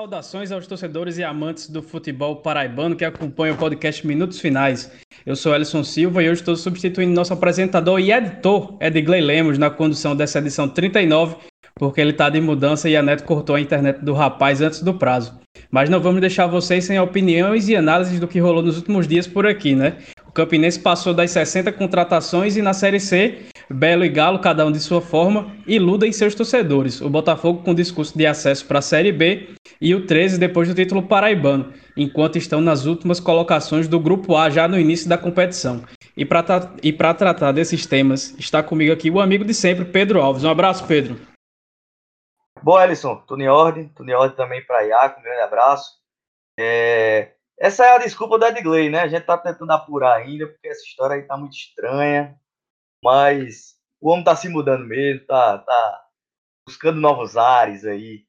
[0.00, 4.90] Saudações aos torcedores e amantes do futebol paraibano que acompanham o podcast Minutos Finais.
[5.26, 9.68] Eu sou Ellison Silva e hoje estou substituindo nosso apresentador e editor Edgley Lemos na
[9.68, 11.36] condução dessa edição 39,
[11.74, 14.94] porque ele está de mudança e a Neto cortou a internet do rapaz antes do
[14.94, 15.38] prazo.
[15.70, 19.26] Mas não vamos deixar vocês sem opiniões e análises do que rolou nos últimos dias
[19.26, 19.98] por aqui, né?
[20.26, 23.40] O Campinense passou das 60 contratações e na Série C,
[23.72, 27.00] Belo e Galo, cada um de sua forma, iludem seus torcedores.
[27.00, 30.74] O Botafogo com discurso de acesso para a Série B e o 13 depois do
[30.74, 35.84] título paraibano, enquanto estão nas últimas colocações do Grupo A já no início da competição.
[36.16, 40.42] E para tratar desses temas, está comigo aqui o amigo de sempre, Pedro Alves.
[40.42, 41.16] Um abraço, Pedro.
[42.62, 43.22] Boa, Ellison.
[43.26, 43.88] Tudo em ordem.
[43.94, 45.20] Tudo em ordem também para Iaco.
[45.20, 45.98] Um grande abraço.
[46.58, 47.34] É...
[47.58, 49.00] Essa é a desculpa da Edgley, né?
[49.00, 52.36] A gente tá tentando apurar ainda, porque essa história aí tá muito estranha.
[53.02, 53.69] Mas
[54.00, 56.04] o homem tá se mudando mesmo, tá, tá
[56.66, 58.24] buscando novos ares aí.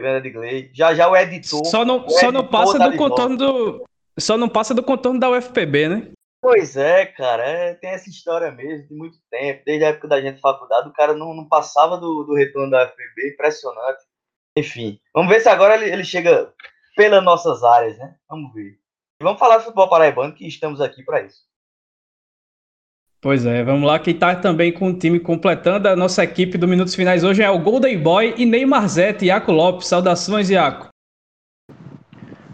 [0.00, 0.70] Grande Edgley.
[0.74, 1.64] Já já o editor.
[1.66, 3.84] Só não, o só não editor passa tá do contorno do.
[4.18, 6.12] Só não passa do contorno da UFPB, né?
[6.40, 10.20] Pois é, cara, é, tem essa história mesmo, de muito tempo, desde a época da
[10.20, 14.04] gente faculdade, o cara não, não passava do, do retorno da UFPB, impressionante.
[14.56, 16.54] Enfim, vamos ver se agora ele, ele chega
[16.94, 18.16] pelas nossas áreas, né?
[18.28, 18.78] Vamos ver.
[19.20, 21.42] E vamos falar de futebol paraibano, que estamos aqui para isso.
[23.20, 26.68] Pois é, vamos lá, quem tá também com o time completando a nossa equipe do
[26.68, 29.88] Minutos Finais hoje é o Golden Boy e Neymar Zete, Iaco Lopes.
[29.88, 30.88] Saudações, Iaco.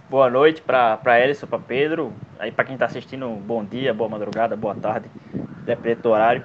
[0.09, 2.13] Boa noite para Ellison, para Pedro.
[2.39, 5.09] Aí para quem está assistindo, bom dia, boa madrugada, boa tarde,
[5.65, 6.45] dependendo do horário.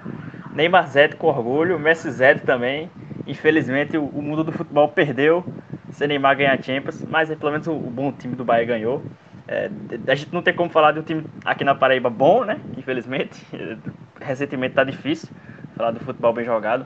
[0.53, 2.89] Neymar Zete com orgulho, Messi Zete também.
[3.27, 5.43] Infelizmente o, o mundo do futebol perdeu
[5.91, 9.03] sem Neymar ganhar Champions, mas pelo menos o, o bom time do Bahia ganhou.
[9.47, 9.69] É,
[10.07, 12.59] a gente não tem como falar de um time aqui na Paraíba bom, né?
[12.77, 13.45] Infelizmente.
[14.19, 15.29] Recentemente tá difícil
[15.75, 16.85] falar do futebol bem jogado.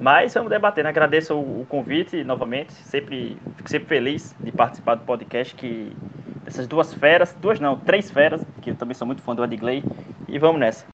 [0.00, 0.90] Mas vamos debater, né?
[0.90, 2.72] Agradeço o, convite novamente.
[2.72, 5.54] Sempre, fico sempre feliz de participar do podcast.
[5.54, 5.92] Que
[6.44, 9.84] essas duas feras, duas não, três feras, que eu também sou muito fã do Adgley.
[10.28, 10.84] E vamos nessa.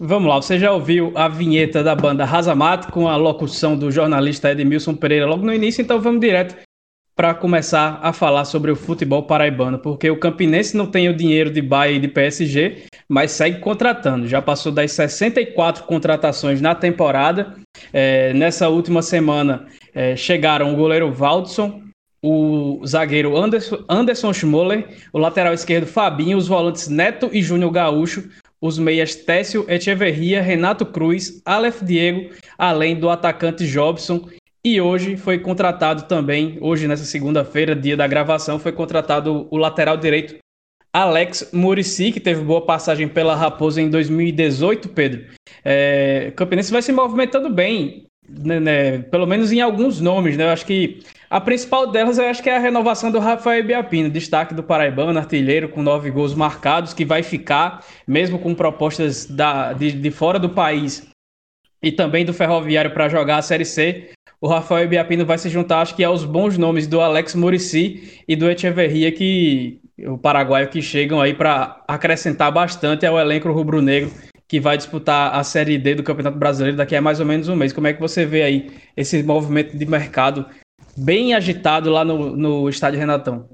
[0.00, 4.52] Vamos lá, você já ouviu a vinheta da banda Razamato com a locução do jornalista
[4.52, 6.67] Edmilson Pereira logo no início, então vamos direto
[7.18, 11.50] para começar a falar sobre o futebol paraibano, porque o Campinense não tem o dinheiro
[11.50, 14.28] de Bahia e de PSG, mas segue contratando.
[14.28, 17.56] Já passou das 64 contratações na temporada.
[17.92, 21.82] É, nessa última semana é, chegaram o goleiro Valdson,
[22.22, 28.28] o zagueiro Anderson, Anderson Schmoller, o lateral esquerdo Fabinho, os volantes Neto e Júnior Gaúcho,
[28.60, 34.28] os meias Técio Echeverria, Renato Cruz, Aleph Diego, além do atacante Jobson
[34.64, 39.96] e hoje foi contratado também, hoje nessa segunda-feira, dia da gravação, foi contratado o lateral
[39.96, 40.36] direito
[40.92, 45.26] Alex Murici, que teve boa passagem pela Raposa em 2018, Pedro.
[45.64, 50.44] É, Campinense vai se movimentando bem, né, né, pelo menos em alguns nomes, né?
[50.44, 54.10] Eu acho que a principal delas eu acho que é a renovação do Rafael Biapino,
[54.10, 59.72] destaque do Paraibano, artilheiro com nove gols marcados, que vai ficar, mesmo com propostas da,
[59.74, 61.06] de, de fora do país
[61.82, 65.80] e também do Ferroviário para jogar a Série C o Rafael Biapino vai se juntar,
[65.80, 70.80] acho que aos bons nomes do Alex Murici e do Echeverria, que o paraguaio que
[70.80, 74.10] chegam aí para acrescentar bastante ao elenco rubro-negro
[74.48, 77.56] que vai disputar a Série D do Campeonato Brasileiro daqui a mais ou menos um
[77.56, 77.72] mês.
[77.72, 80.48] Como é que você vê aí esse movimento de mercado
[80.96, 83.50] bem agitado lá no, no estádio Renatão?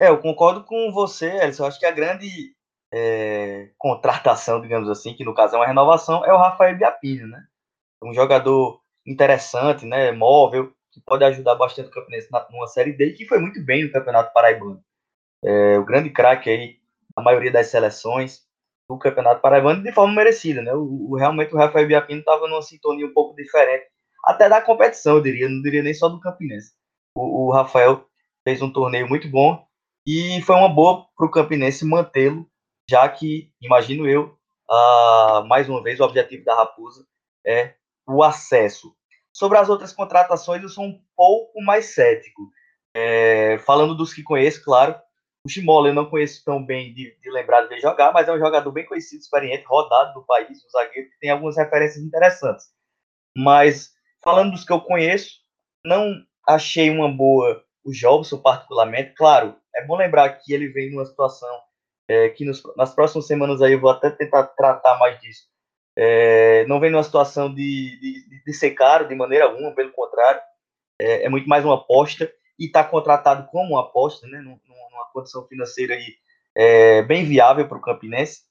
[0.00, 1.64] É, eu concordo com você, Elson.
[1.64, 2.54] Eu acho que a grande
[2.94, 7.44] é, contratação, digamos assim, que no caso é uma renovação, é o Rafael Biapino, né?
[8.04, 13.26] Um jogador interessante, né, móvel, que pode ajudar bastante o Campinense numa Série D, que
[13.26, 14.82] foi muito bem no Campeonato Paraibano.
[15.44, 16.76] É, o grande craque aí,
[17.14, 18.40] a maioria das seleções
[18.88, 20.72] do Campeonato Paraibano, de forma merecida, né?
[20.74, 23.86] O, o realmente o Rafael Biapino estava numa sintonia um pouco diferente,
[24.24, 26.72] até da competição, eu diria, não diria nem só do Campinense.
[27.14, 28.06] O, o Rafael
[28.42, 29.64] fez um torneio muito bom
[30.06, 32.48] e foi uma boa para o Campinense mantê-lo,
[32.88, 34.36] já que, imagino eu,
[34.70, 37.06] uh, mais uma vez, o objetivo da Raposa
[37.44, 37.74] é
[38.06, 38.94] o acesso.
[39.32, 42.50] Sobre as outras contratações, eu sou um pouco mais cético.
[42.94, 44.94] É, falando dos que conheço, claro,
[45.44, 48.38] o Chimola eu não conheço tão bem de, de, lembrar de jogar, mas é um
[48.38, 52.66] jogador bem conhecido, experiente, rodado do país, um zagueiro que tem algumas referências interessantes.
[53.36, 53.92] Mas
[54.24, 55.34] falando dos que eu conheço,
[55.84, 56.14] não
[56.48, 59.14] achei uma boa o Jobson particularmente.
[59.14, 61.48] Claro, é bom lembrar que ele vem numa situação
[62.08, 65.44] é, que nos, nas próximas semanas aí eu vou até tentar tratar mais disso.
[65.98, 70.40] É, não vem numa situação de, de, de, ser caro de maneira alguma, pelo contrário,
[71.00, 75.46] é, é muito mais uma aposta e está contratado como uma aposta, né, numa condição
[75.46, 76.14] financeira aí,
[76.54, 78.42] é, bem viável para o Campinense.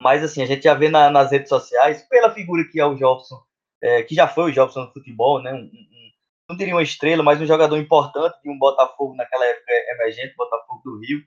[0.00, 2.96] Mas assim, a gente já vê na, nas redes sociais, pela figura que é o
[2.96, 3.40] Jobson,
[3.80, 6.10] é, que já foi o Jobson no futebol, né, um, um,
[6.50, 10.82] não diria uma estrela, mas um jogador importante de um Botafogo naquela época emergente, Botafogo
[10.84, 11.22] do Rio,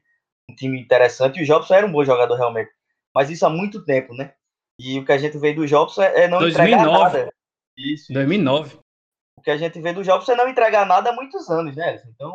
[0.49, 2.69] um time interessante, e o Jobson era um bom jogador realmente.
[3.13, 4.35] Mas isso há muito tempo, né?
[4.79, 6.73] E o que a gente vê do Jobson é, é não 2009.
[6.73, 7.33] entregar nada.
[7.77, 8.13] Isso.
[8.13, 8.77] 2009.
[9.37, 12.01] O que a gente vê do Jobson é não entregar nada há muitos anos, né?
[12.07, 12.33] Então,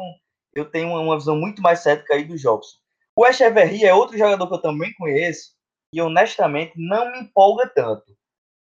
[0.55, 2.79] eu tenho uma visão muito mais cética aí do Jobson.
[3.17, 5.53] O Echeverry é outro jogador que eu também conheço
[5.93, 8.17] e honestamente não me empolga tanto.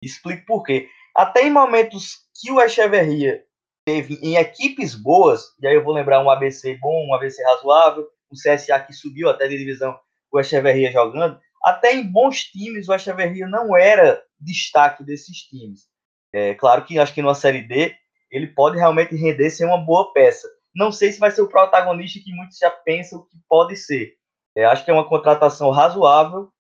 [0.02, 0.88] Explico por quê.
[1.14, 3.44] Até em momentos que o Echeverria
[3.87, 8.08] teve em equipes boas, e aí eu vou lembrar um ABC bom, um ABC razoável,
[8.31, 9.99] um CSA que subiu até de divisão,
[10.31, 15.89] o Echeverria jogando, até em bons times o Echeverria não era destaque desses times.
[16.33, 17.93] É claro que acho que numa Série D
[18.31, 20.49] ele pode realmente render ser uma boa peça.
[20.73, 24.15] Não sei se vai ser o protagonista que muitos já pensam que pode ser.
[24.57, 26.53] É, acho que é uma contratação razoável.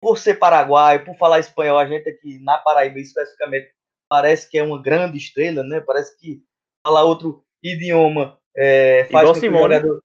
[0.00, 3.70] Por ser paraguaio, por falar espanhol, a gente aqui na Paraíba especificamente
[4.08, 5.80] parece que é uma grande estrela, né?
[5.80, 6.42] Parece que
[6.84, 9.74] falar outro idioma é, faz igual Simone.
[9.74, 10.02] Jogador...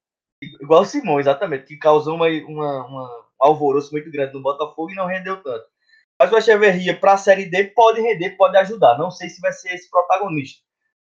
[0.62, 4.92] Igual o Simão, exatamente, que causou uma, uma, uma, um alvoroço muito grande no Botafogo
[4.92, 5.66] e não rendeu tanto.
[6.19, 8.98] Mas o Echeverria, para a Série D, pode render, pode ajudar.
[8.98, 10.62] Não sei se vai ser esse protagonista.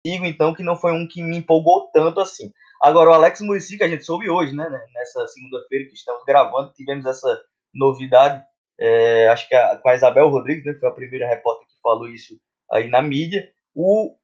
[0.06, 2.52] Digo, então, que não foi um que me empolgou tanto assim.
[2.82, 4.68] Agora, o Alex Murici, que a gente soube hoje, né?
[4.94, 7.42] Nessa segunda-feira que estamos gravando, tivemos essa
[7.74, 8.44] novidade.
[8.80, 12.08] É, acho que a, com a Isabel Rodrigues, né, foi a primeira repórter que falou
[12.08, 12.40] isso
[12.72, 13.52] aí na mídia.
[13.76, 14.16] O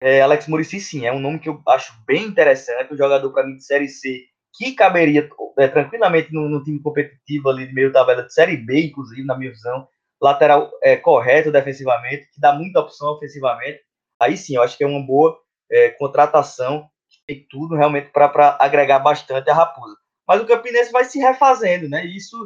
[0.00, 2.92] é, Alex Murici, sim, é um nome que eu acho bem interessante.
[2.92, 4.26] Um jogador, para mim, de Série C,
[4.56, 9.24] que caberia é, tranquilamente no, time competitivo ali de meio tabela de Série B, inclusive,
[9.24, 9.86] na minha visão.
[10.20, 13.80] Lateral é, correto defensivamente, que dá muita opção ofensivamente.
[14.20, 15.38] Aí sim, eu acho que é uma boa
[15.70, 16.88] é, contratação,
[17.26, 19.94] tem tudo realmente para agregar bastante a Raposa.
[20.26, 22.04] Mas o Campinense vai se refazendo, né?
[22.06, 22.36] Isso,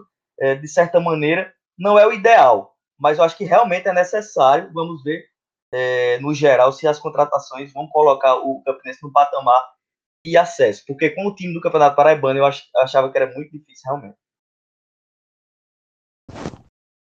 [0.41, 2.75] é, de certa maneira, não é o ideal.
[2.99, 4.71] Mas eu acho que realmente é necessário.
[4.75, 5.25] Vamos ver,
[5.73, 9.63] é, no geral, se as contratações vão colocar o Campinense no patamar
[10.25, 10.85] e acesso.
[10.87, 12.47] Porque com o time do Campeonato Paraibano eu
[12.83, 14.17] achava que era muito difícil realmente.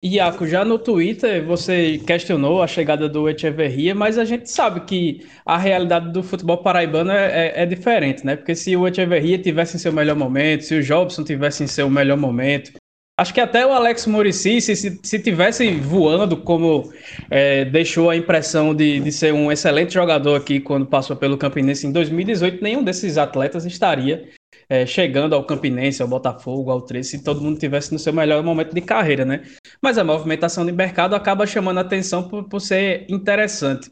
[0.05, 5.27] Iaco, já no Twitter você questionou a chegada do Echeverria, mas a gente sabe que
[5.45, 8.37] a realidade do futebol paraibano é, é, é diferente, né?
[8.37, 11.91] Porque se o Echeverria tivesse em seu melhor momento, se o Jobson tivesse em seu
[11.91, 12.73] melhor momento,
[13.19, 16.93] Acho que até o Alex Murici, se, se, se tivesse voando, como
[17.31, 21.87] é, deixou a impressão de, de ser um excelente jogador aqui quando passou pelo Campinense
[21.87, 24.29] em 2018, nenhum desses atletas estaria
[24.69, 28.43] é, chegando ao Campinense, ao Botafogo, ao 13, se todo mundo tivesse no seu melhor
[28.43, 29.43] momento de carreira, né?
[29.81, 33.91] Mas a movimentação de mercado acaba chamando a atenção por, por ser interessante.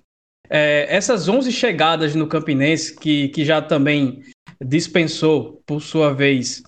[0.50, 4.22] É, essas 11 chegadas no Campinense, que, que já também
[4.62, 6.62] dispensou, por sua vez,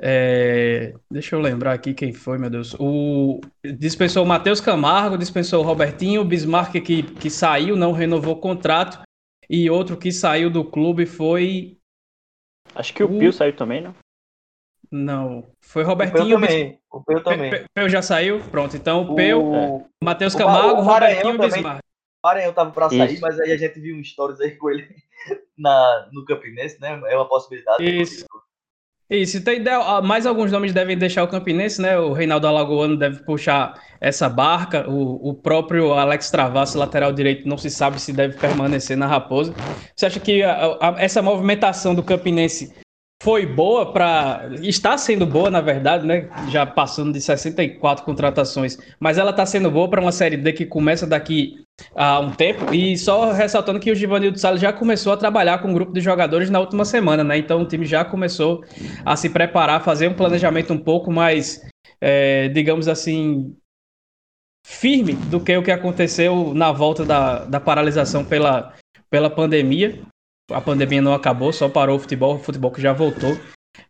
[0.00, 2.74] é, deixa eu lembrar aqui quem foi, meu Deus.
[2.78, 8.34] O, dispensou o Matheus Camargo, dispensou o Robertinho, o Bismarck que, que saiu, não renovou
[8.34, 9.02] o contrato.
[9.48, 11.76] E outro que saiu do clube foi.
[12.74, 13.18] Acho que o, o...
[13.18, 13.94] Pio saiu também, não?
[14.90, 15.46] Não.
[15.60, 16.36] Foi Robertinho.
[16.36, 16.80] O Peu também.
[16.90, 17.66] O Peu também.
[17.74, 18.40] Peu já saiu?
[18.50, 18.76] Pronto.
[18.76, 19.86] Então o Peu, o...
[20.02, 21.80] Matheus Camargo, o Robertinho e o Bismarck.
[22.24, 23.22] O Maranhão tava para sair, Isso.
[23.22, 24.88] mas aí a gente viu um stories aí com ele
[25.58, 27.00] na, no Campinense, né?
[27.06, 27.84] É uma possibilidade.
[27.84, 28.24] Isso.
[29.12, 31.98] Isso, tem ah, mais alguns nomes devem deixar o Campinense, né?
[31.98, 37.58] O Reinaldo Alagoano deve puxar essa barca, o, o próprio Alex Travasso, lateral direito, não
[37.58, 39.54] se sabe se deve permanecer na Raposa.
[39.94, 42.72] Você acha que a, a, essa movimentação do Campinense
[43.22, 44.48] foi boa para.
[44.62, 46.30] Está sendo boa, na verdade, né?
[46.48, 50.64] Já passando de 64 contratações, mas ela está sendo boa para uma Série D que
[50.64, 51.62] começa daqui
[51.94, 52.74] a um tempo.
[52.74, 56.00] E só ressaltando que o Givanildo Salles já começou a trabalhar com um grupo de
[56.00, 57.38] jogadores na última semana, né?
[57.38, 58.64] Então o time já começou
[59.04, 61.66] a se preparar, fazer um planejamento um pouco mais,
[62.00, 63.56] é, digamos assim,
[64.64, 68.74] firme do que o que aconteceu na volta da, da paralisação pela,
[69.10, 70.00] pela pandemia
[70.52, 73.32] a pandemia não acabou, só parou o futebol, o futebol que já voltou.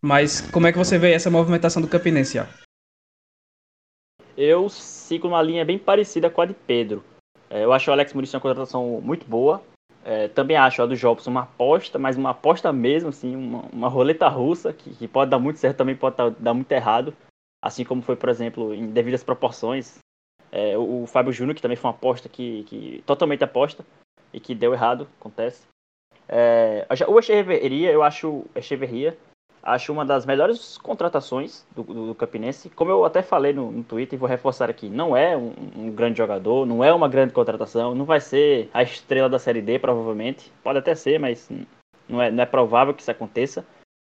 [0.00, 2.38] Mas como é que você vê essa movimentação do Campinense?
[2.38, 2.46] Ó?
[4.37, 7.04] Eu sigo uma linha bem parecida com a de Pedro.
[7.52, 9.62] É, eu acho o Alex Muricy uma contratação muito boa.
[10.04, 13.88] É, também acho a do Jobson uma aposta, mas uma aposta mesmo, assim, uma, uma
[13.88, 17.14] roleta russa, que, que, pode dar muito certo, também pode dar muito errado.
[17.62, 19.99] Assim como foi, por exemplo, em devidas proporções.
[20.50, 23.85] É, o, o Fábio Júnior, que também foi uma aposta que, que totalmente aposta
[24.32, 25.66] e que deu errado, acontece.
[26.26, 29.16] É, o Echeverria, eu acho Echeverria,
[29.62, 32.69] acho uma das melhores contratações do, do, do Campinense.
[32.71, 35.90] Como eu até falei no, no Twitter e vou reforçar aqui, não é um, um,
[35.90, 39.78] grande jogador, não é uma grande contratação, não vai ser a estrela da Série D,
[39.78, 40.52] provavelmente.
[40.62, 41.49] Pode até ser, mas
[42.09, 43.64] não é, não é provável que isso aconteça.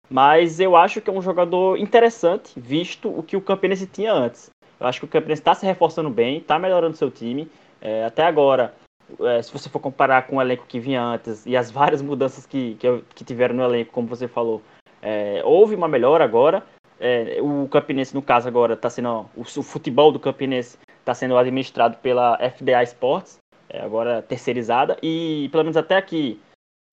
[0.10, 4.50] Mas eu acho que é um jogador interessante, visto o que o Campinense tinha antes.
[4.80, 7.50] Eu acho que o Campinense está se reforçando bem, está melhorando seu time.
[7.82, 8.74] É, até agora,
[9.20, 12.46] é, se você for comparar com o elenco que vinha antes e as várias mudanças
[12.46, 14.62] que, que, que tiveram no elenco, como você falou,
[15.01, 16.63] é, houve uma melhora agora.
[17.00, 19.30] É, o Campinense, no caso, agora está sendo.
[19.36, 23.38] O, o, futebol do Campinense está sendo administrado pela FDA Sports,
[23.70, 26.39] é, agora terceirizada, e pelo menos até aqui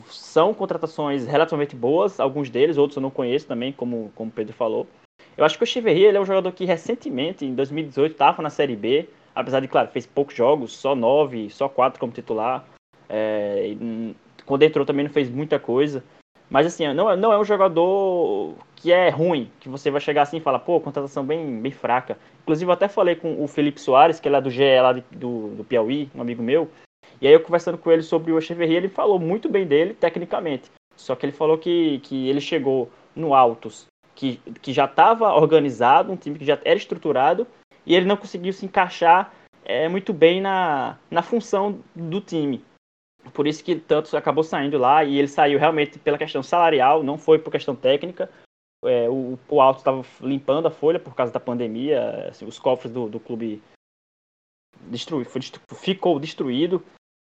[0.07, 4.87] são contratações relativamente boas, alguns deles, outros eu não conheço também, como, o Pedro falou.
[5.37, 8.51] Eu acho que o Chiverri ele é um jogador que recentemente, em 2018, estava na
[8.51, 12.65] Série B, apesar de, claro, fez poucos jogos, só nove, só quatro como titular.
[13.09, 13.75] É,
[14.45, 16.05] quando entrou também não fez muita coisa.
[16.51, 20.37] Mas assim, não, não é um jogador que é ruim, que você vai chegar assim
[20.37, 22.19] e falar, pô, contratação bem, bem fraca.
[22.43, 25.65] Inclusive, eu até falei com o Felipe Soares, que é do GE lá do, do
[25.65, 26.71] Piauí, um amigo meu.
[27.21, 30.71] E aí, eu conversando com ele sobre o Echeverria, ele falou muito bem dele, tecnicamente.
[30.97, 36.13] Só que ele falou que, que ele chegou no Altos, que, que já estava organizado,
[36.13, 37.47] um time que já era estruturado,
[37.87, 39.33] e ele não conseguiu se encaixar
[39.65, 42.63] é, muito bem na, na função do time.
[43.33, 47.17] Por isso que tanto acabou saindo lá e ele saiu realmente pela questão salarial, não
[47.17, 48.31] foi por questão técnica.
[48.85, 52.93] É, o, o Alto estava limpando a folha por causa da pandemia, assim, os cofres
[52.93, 53.63] do, do clube
[54.89, 55.41] destruí, foi,
[55.77, 56.83] ficou destruído.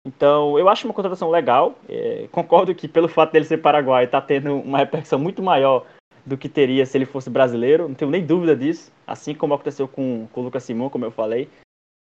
[0.06, 1.76] Então, eu acho uma contratação legal.
[1.88, 5.84] É, concordo que pelo fato dele ser paraguaio, está tendo uma repercussão muito maior
[6.24, 7.88] do que teria se ele fosse brasileiro.
[7.88, 8.92] Não tenho nem dúvida disso.
[9.06, 11.48] Assim como aconteceu com, com o Lucas Simão, como eu falei.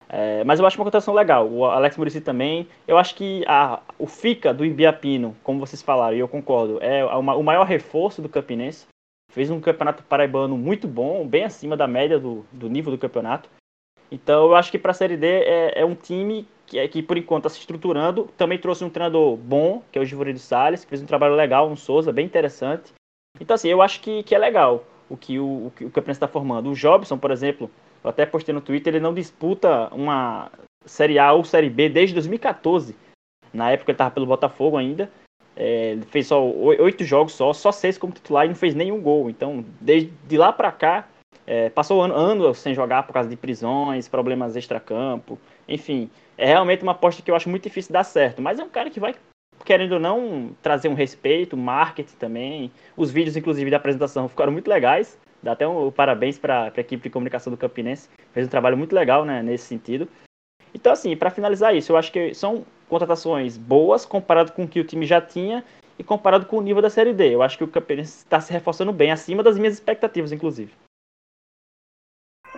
[0.08, 1.48] É, mas eu acho uma contratação legal.
[1.48, 2.68] O Alex Murici também.
[2.86, 7.04] Eu acho que a, o FICA do Ibiapino, como vocês falaram, e eu concordo, é
[7.04, 8.86] uma, o maior reforço do Campinense.
[9.32, 13.50] Fez um campeonato paraibano muito bom, bem acima da média do, do nível do campeonato.
[14.10, 17.02] Então eu acho que para a Série D é, é, um time que, é, que
[17.02, 18.28] por enquanto está se estruturando.
[18.36, 21.68] Também trouxe um treinador bom, que é o Givorido Salles, que fez um trabalho legal,
[21.68, 22.92] um Souza, bem interessante.
[23.40, 26.18] Então assim, eu acho que, que é legal o que o, o, que o Campinense
[26.18, 26.70] está formando.
[26.70, 27.70] O Jobson, por exemplo,
[28.02, 30.50] eu até postei no Twitter, ele não disputa uma
[30.84, 32.94] Série A ou Série B desde 2014.
[33.52, 35.10] Na época ele estava pelo Botafogo ainda.
[35.56, 39.00] É, ele fez só oito jogos só, só seis como titular e não fez nenhum
[39.00, 39.30] gol.
[39.30, 41.08] Então, desde lá para cá,
[41.46, 45.38] é, passou ano, ano sem jogar por causa de prisões, problemas extracampo.
[45.66, 48.42] Enfim, é realmente uma aposta que eu acho muito difícil dar certo.
[48.42, 49.14] Mas é um cara que vai,
[49.64, 52.70] querendo ou não, trazer um respeito, marketing também.
[52.96, 55.18] Os vídeos, inclusive, da apresentação ficaram muito legais.
[55.46, 58.08] Dá até um, um parabéns para a equipe de comunicação do Campinense.
[58.32, 60.08] Fez um trabalho muito legal né, nesse sentido.
[60.74, 64.80] Então, assim, para finalizar isso, eu acho que são contratações boas comparado com o que
[64.80, 65.64] o time já tinha
[65.96, 67.32] e comparado com o nível da Série D.
[67.32, 70.72] Eu acho que o Campinense está se reforçando bem, acima das minhas expectativas, inclusive.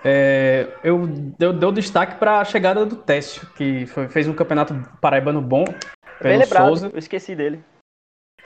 [0.03, 4.75] É, eu deu, deu destaque para a chegada do Técio, que foi, fez um campeonato
[4.99, 6.91] paraibano bom pelo Bem lembrado, Souza.
[6.91, 7.63] Eu esqueci dele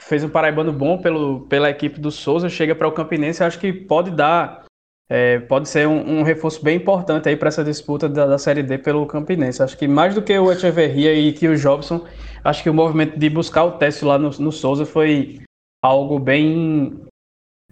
[0.03, 3.71] fez um paraibano bom pelo, pela equipe do Souza, chega para o Campinense, acho que
[3.71, 4.65] pode dar,
[5.09, 8.63] é, pode ser um, um, reforço bem importante aí para essa disputa da, da, Série
[8.63, 9.63] D pelo Campinense.
[9.63, 12.05] Acho que mais do que o Echeverria e que o Jobson,
[12.43, 15.41] acho que o movimento de buscar o teste lá no, no Souza foi
[15.81, 17.05] algo bem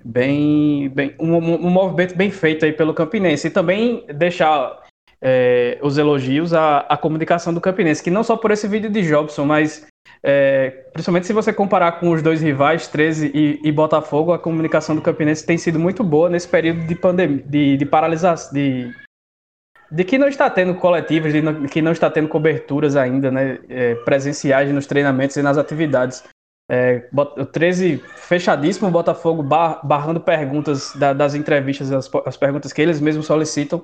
[0.04, 4.82] bem, bem um, um, movimento bem feito aí pelo Campinense e também deixar
[5.22, 9.04] é, os elogios à, à comunicação do Campinense, que não só por esse vídeo de
[9.04, 9.86] Jobson, mas
[10.24, 14.96] é, principalmente se você comparar com os dois rivais, 13 e, e, Botafogo, a comunicação
[14.96, 18.94] do Campinense tem sido muito boa nesse período de pandemia, de, de paralisação, de,
[19.92, 23.60] de que não está tendo coletivas, de não, que não está tendo coberturas ainda, né,
[23.68, 26.24] é, presenciais nos treinamentos e nas atividades.
[26.70, 32.72] É, o 13 fechadíssimo, o Botafogo bar, barrando perguntas da, das entrevistas, as, as perguntas
[32.72, 33.84] que eles mesmos solicitam,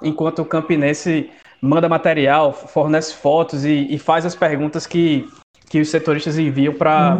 [0.00, 1.28] enquanto o Campinense
[1.60, 5.28] manda material, fornece fotos e, e faz as perguntas que
[5.72, 7.16] que os setoristas enviam para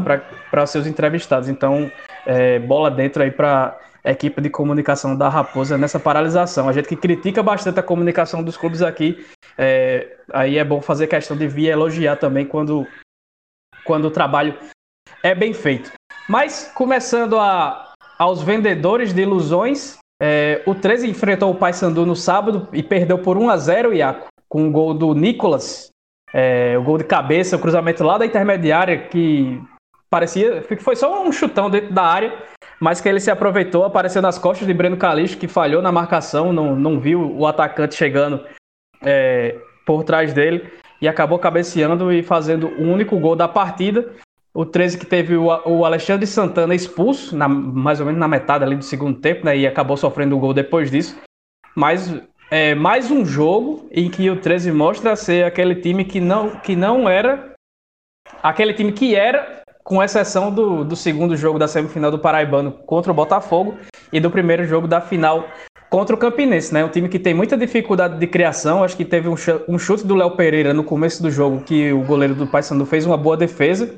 [0.53, 0.67] uhum.
[0.67, 1.49] seus entrevistados.
[1.49, 1.91] Então,
[2.27, 6.69] é, bola dentro aí para a equipe de comunicação da Raposa nessa paralisação.
[6.69, 9.25] A gente que critica bastante a comunicação dos clubes aqui,
[9.57, 12.87] é, aí é bom fazer questão de vir elogiar também quando,
[13.87, 14.55] quando o trabalho
[15.23, 15.91] é bem feito.
[16.29, 22.69] Mas, começando a, aos vendedores de ilusões, é, o 13 enfrentou o Paysandu no sábado
[22.71, 25.92] e perdeu por 1 a 0 Iaco, com o um gol do Nicolas,
[26.33, 29.61] é, o gol de cabeça, o cruzamento lá da intermediária, que
[30.09, 32.33] parecia que foi só um chutão dentro da área,
[32.81, 36.53] mas que ele se aproveitou, apareceu nas costas de Breno Calixto, que falhou na marcação,
[36.53, 38.45] não, não viu o atacante chegando
[39.03, 40.71] é, por trás dele
[41.01, 44.13] e acabou cabeceando e fazendo o único gol da partida.
[44.55, 48.63] O 13 que teve o, o Alexandre Santana expulso, na, mais ou menos na metade
[48.63, 49.57] ali do segundo tempo, né?
[49.57, 51.19] E acabou sofrendo o gol depois disso.
[51.75, 52.15] Mas
[52.53, 56.77] é mais um jogo em que o 13 mostra ser aquele time que não, que
[56.77, 57.55] não era.
[58.43, 63.11] Aquele time que era, com exceção do, do segundo jogo da semifinal do Paraibano contra
[63.11, 63.79] o Botafogo
[64.13, 65.49] e do primeiro jogo da final
[65.89, 66.85] contra o Campinense, né?
[66.85, 68.85] Um time que tem muita dificuldade de criação.
[68.85, 72.35] Acho que teve um chute do Léo Pereira no começo do jogo que o goleiro
[72.35, 73.95] do Paysandu fez uma boa defesa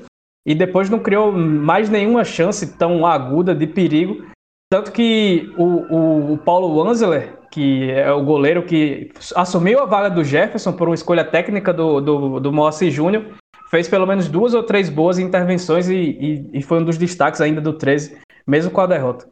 [0.46, 4.24] e depois não criou mais nenhuma chance tão aguda de perigo.
[4.70, 10.10] Tanto que o, o, o Paulo Wanzeler, que é o goleiro que assumiu a vaga
[10.10, 13.38] do Jefferson por uma escolha técnica do, do, do Moacir Júnior,
[13.70, 17.40] fez pelo menos duas ou três boas intervenções e, e, e, foi um dos destaques
[17.40, 19.28] ainda do 13, mesmo com a derrota.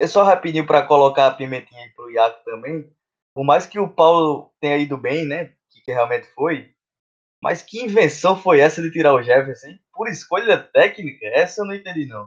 [0.00, 2.90] É só rapidinho para colocar a pimentinha aí pro Iaco também.
[3.34, 5.52] Por mais que o Paulo tenha ido bem, né?
[5.84, 6.70] Que realmente foi,
[7.42, 9.66] mas que invenção foi essa de tirar o Jefferson?
[9.66, 9.80] Hein?
[9.92, 11.26] Por escolha técnica?
[11.26, 12.26] Essa eu não entendi, não.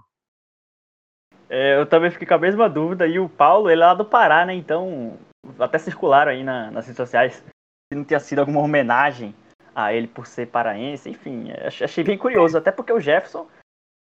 [1.50, 3.08] É, eu também fiquei com a mesma dúvida.
[3.08, 4.54] E o Paulo, ele é lá do Pará, né?
[4.54, 5.18] Então,
[5.60, 7.44] até circularam aí na, nas redes sociais
[7.92, 9.34] se não tinha sido alguma homenagem
[9.74, 11.10] a ele por ser paraense.
[11.10, 11.52] Enfim,
[11.84, 12.58] achei bem curioso.
[12.58, 13.48] Até porque o Jefferson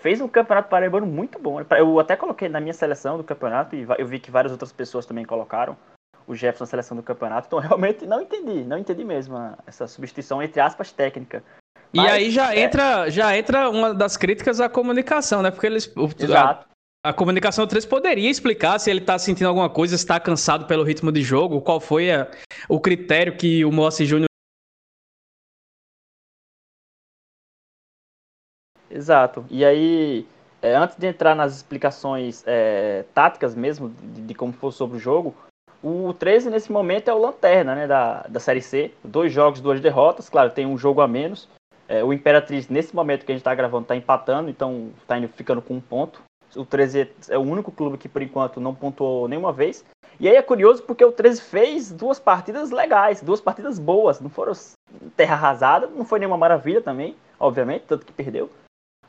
[0.01, 1.59] fez um campeonato paraibano muito bom.
[1.77, 5.05] Eu até coloquei na minha seleção do campeonato e eu vi que várias outras pessoas
[5.05, 5.75] também colocaram
[6.25, 7.47] o Jefferson na seleção do campeonato.
[7.47, 8.63] Então, realmente, não entendi.
[8.63, 11.43] Não entendi mesmo essa substituição, entre aspas, técnica.
[11.95, 12.59] Mas, e aí já, é...
[12.61, 15.51] entra, já entra uma das críticas à comunicação, né?
[15.51, 15.91] Porque eles.
[16.19, 16.72] Exato.
[17.05, 21.11] A, comunicação 3 poderia explicar se ele está sentindo alguma coisa, está cansado pelo ritmo
[21.11, 22.31] de jogo, qual foi a,
[22.69, 24.27] o critério que o Moacir Júnior.
[28.89, 29.45] Exato.
[29.49, 30.25] E aí,
[30.61, 34.99] é, antes de entrar nas explicações é, táticas mesmo, de, de, como foi sobre o
[34.99, 35.35] jogo,
[35.83, 38.93] o 13 nesse momento é o lanterna né, da, da Série C.
[39.03, 40.29] Dois jogos, duas derrotas.
[40.29, 41.49] Claro, tem um jogo a menos.
[41.85, 45.61] É, o Imperatriz, nesse momento que a gente está gravando, está empatando, então está ficando
[45.61, 46.21] com um ponto.
[46.55, 49.83] O 13 é o único clube que, por enquanto, não pontuou nenhuma vez.
[50.19, 54.19] E aí é curioso porque o 13 fez duas partidas legais, duas partidas boas.
[54.19, 54.53] Não foram
[55.15, 58.49] terra arrasada, não foi nenhuma maravilha também, obviamente, tanto que perdeu.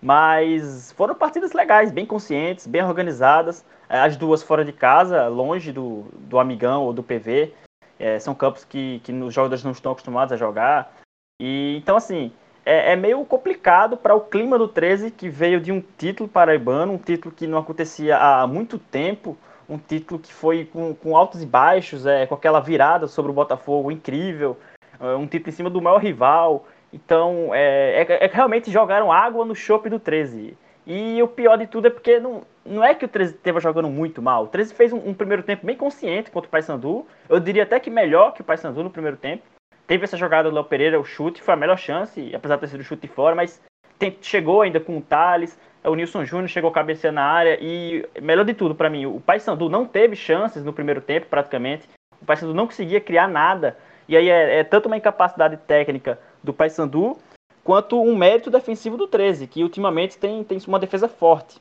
[0.00, 3.64] Mas foram partidas legais, bem conscientes, bem organizadas.
[3.88, 7.52] É, as duas fora de casa, longe do, do Amigão ou do PV.
[7.98, 10.92] É, são campos que, que os jogadores não estão acostumados a jogar.
[11.40, 12.32] E então, assim,
[12.64, 16.92] é, é meio complicado para o clima do 13, que veio de um título paraibano,
[16.92, 19.36] um título que não acontecia há muito tempo,
[19.68, 23.34] um título que foi com, com altos e baixos, é, com aquela virada sobre o
[23.34, 24.56] Botafogo incrível,
[25.00, 26.66] é, um título em cima do maior rival.
[26.92, 30.56] Então, é, é, é realmente jogaram água no chope do 13.
[30.86, 33.88] E o pior de tudo é porque não, não é que o 13 estava jogando
[33.88, 34.44] muito mal.
[34.44, 37.06] O 13 fez um, um, primeiro tempo bem consciente contra o Paysandu.
[37.28, 39.42] Eu diria até que melhor que o Paysandu no primeiro tempo.
[39.86, 42.68] Teve essa jogada do Léo Pereira, o chute, foi a melhor chance, apesar de ter
[42.68, 43.60] sido chute fora, mas
[43.98, 48.44] tem, chegou ainda com o Thales, o Nilson Júnior chegou cabeceando na área e, melhor
[48.44, 51.88] de tudo para mim, o Paysandu não teve chances no primeiro tempo, praticamente.
[52.20, 53.76] O Paysandu não conseguia criar nada.
[54.08, 57.18] E aí é, é tanto uma incapacidade técnica do Paysandu
[57.62, 61.56] quanto um mérito defensivo do 13, que ultimamente tem, tem uma defesa forte.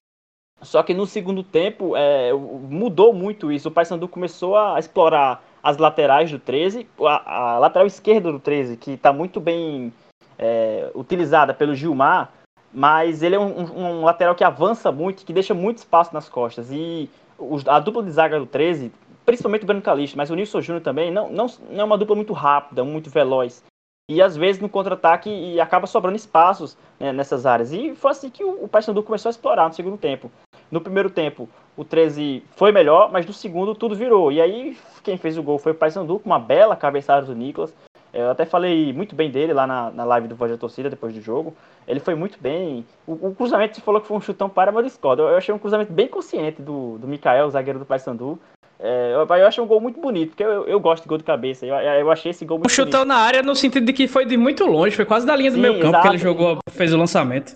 [0.61, 3.67] Só que no segundo tempo é, mudou muito isso.
[3.67, 8.75] O Paysandu começou a explorar as laterais do 13, a, a lateral esquerda do 13,
[8.75, 9.93] que está muito bem
[10.37, 12.33] é, utilizada pelo Gilmar,
[12.73, 16.69] mas ele é um, um, lateral que avança muito, que deixa muito espaço nas costas.
[16.69, 18.91] E os, a dupla de zaga do 13,
[19.25, 22.15] principalmente o Breno Calixto, mas o Nilson Júnior também, não, não, não é uma dupla
[22.15, 23.63] muito rápida, muito veloz
[24.09, 27.71] e às vezes no contra-ataque e acaba sobrando espaços né, nessas áreas.
[27.71, 30.31] E foi assim que o, o Paysandu começou a explorar no segundo tempo.
[30.69, 34.31] No primeiro tempo, o 13 foi melhor, mas no segundo tudo virou.
[34.31, 37.73] E aí quem fez o gol foi o Paysandu com uma bela cabeçada do Nicolas.
[38.13, 41.15] Eu até falei muito bem dele lá na, na live do Voz da Torcida depois
[41.15, 41.55] do jogo.
[41.87, 42.85] Ele foi muito bem.
[43.07, 45.23] O, o cruzamento, você falou que foi um chutão para, mas eu discordo.
[45.23, 48.39] Eu achei um cruzamento bem consciente do, do Mikael, zagueiro do Paysandu.
[48.79, 51.23] É, eu, eu acho um gol muito bonito, porque eu, eu gosto de gol de
[51.23, 51.65] cabeça.
[51.65, 54.25] Eu, eu achei esse gol muito um chutão na área no sentido de que foi
[54.25, 56.01] de muito longe, foi quase da linha do Sim, meu campo exato.
[56.03, 57.55] que ele jogou, fez o lançamento.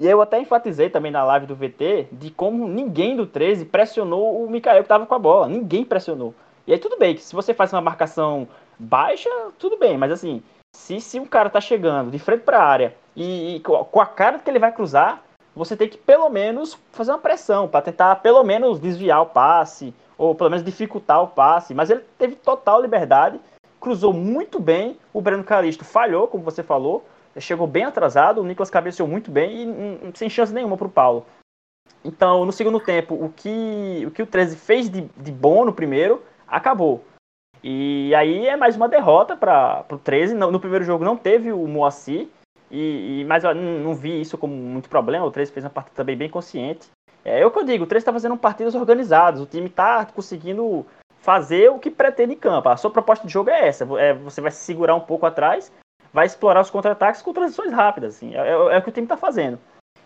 [0.00, 4.42] E eu até enfatizei também na live do VT de como ninguém do 13 pressionou
[4.42, 5.46] o Mikael que tava com a bola.
[5.46, 6.34] Ninguém pressionou.
[6.66, 10.42] E aí tudo bem, que se você faz uma marcação baixa, tudo bem, mas assim,
[10.74, 14.06] se, se um cara tá chegando de frente para a área e, e, com a
[14.06, 15.22] cara que ele vai cruzar,
[15.54, 19.92] você tem que pelo menos fazer uma pressão para tentar pelo menos desviar o passe
[20.16, 23.38] ou pelo menos dificultar o passe, mas ele teve total liberdade,
[23.78, 27.04] cruzou muito bem, o Breno Calisto falhou, como você falou,
[27.38, 29.68] chegou bem atrasado, o Nicolas cabeceou muito bem
[30.02, 31.26] e sem chance nenhuma para o Paulo.
[32.04, 35.72] Então, no segundo tempo, o que o, que o 13 fez de, de bom no
[35.72, 37.04] primeiro, acabou.
[37.62, 40.34] E aí é mais uma derrota para o 13.
[40.34, 42.28] No, no, primeiro jogo não teve o Moacir,
[42.70, 45.26] E, e, mas eu não, não, vi isso como muito problema.
[45.26, 46.88] O 13 fez uma partida também bem consciente.
[47.24, 49.40] É, é o que eu digo, o 13 está fazendo partidas organizadas.
[49.40, 50.86] O time está conseguindo
[51.18, 52.70] fazer o que pretende em campo.
[52.70, 53.84] A sua proposta de jogo é essa.
[53.98, 55.70] É, você vai se segurar um pouco atrás,
[56.12, 58.16] vai explorar os contra-ataques com transições rápidas.
[58.16, 58.34] Assim.
[58.34, 59.58] É, é, é o que o time está fazendo.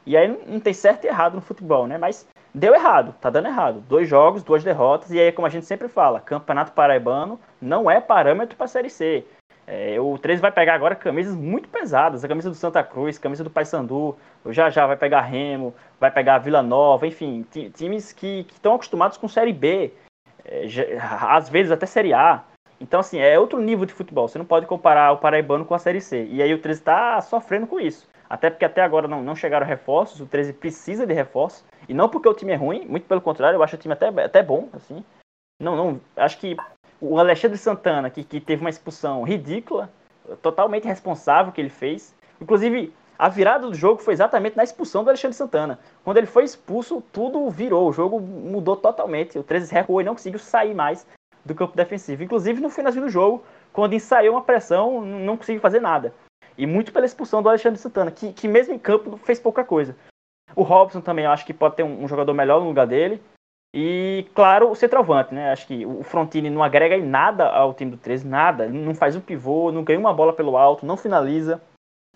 [0.07, 1.97] E aí não, tem certo e errado no futebol, né?
[1.97, 3.81] Mas deu errado, tá dando errado.
[3.89, 8.01] Dois jogos, duas derrotas, e aí, como a gente sempre fala, Campeonato Paraibano não é
[8.01, 9.25] parâmetro para a Série C.
[9.67, 13.43] É, o 13 vai pegar agora camisas muito pesadas, a camisa do Santa Cruz, camisa
[13.43, 14.15] do Paysandu,
[14.51, 19.27] já já vai pegar Remo, vai pegar Vila Nova, enfim, times que estão acostumados com
[19.27, 19.91] Série B,
[20.45, 20.67] é,
[21.01, 22.45] às vezes até Série A.
[22.81, 24.29] Então, assim, é outro nível de futebol.
[24.29, 26.27] Você não pode comparar o Paraibano com a Série C.
[26.31, 28.09] E aí o 13 está sofrendo com isso.
[28.29, 31.65] Até porque até agora não, não chegaram reforços, o 13 precisa de reforços.
[31.89, 34.09] E não porque o time é ruim, muito pelo contrário, eu acho o time até,
[34.09, 35.05] até bom, assim.
[35.61, 36.57] Não, não, acho que
[37.01, 39.91] o Alexandre Santana, que, que teve uma expulsão ridícula,
[40.43, 42.15] totalmente responsável que ele fez.
[42.41, 45.79] Inclusive, a virada do jogo foi exatamente na expulsão do Alexandre Santana.
[46.03, 49.39] Quando ele foi expulso, tudo virou, o jogo mudou totalmente.
[49.39, 51.07] O 13 recuou e não conseguiu sair mais
[51.45, 52.23] do campo defensivo.
[52.23, 56.15] Inclusive, no finalzinho do jogo, quando ensaiou uma pressão, não conseguiu fazer nada.
[56.57, 59.97] E muito pela expulsão do Alexandre Santana, que, que mesmo em campo fez pouca coisa.
[60.55, 63.21] O Robson também, acho que pode ter um, um jogador melhor no lugar dele.
[63.77, 65.51] E, claro, o centroavante, né?
[65.51, 68.69] Acho que o Frontini não agrega em nada ao time do 13, nada.
[68.69, 71.61] Não faz um pivô, não ganha uma bola pelo alto, não finaliza.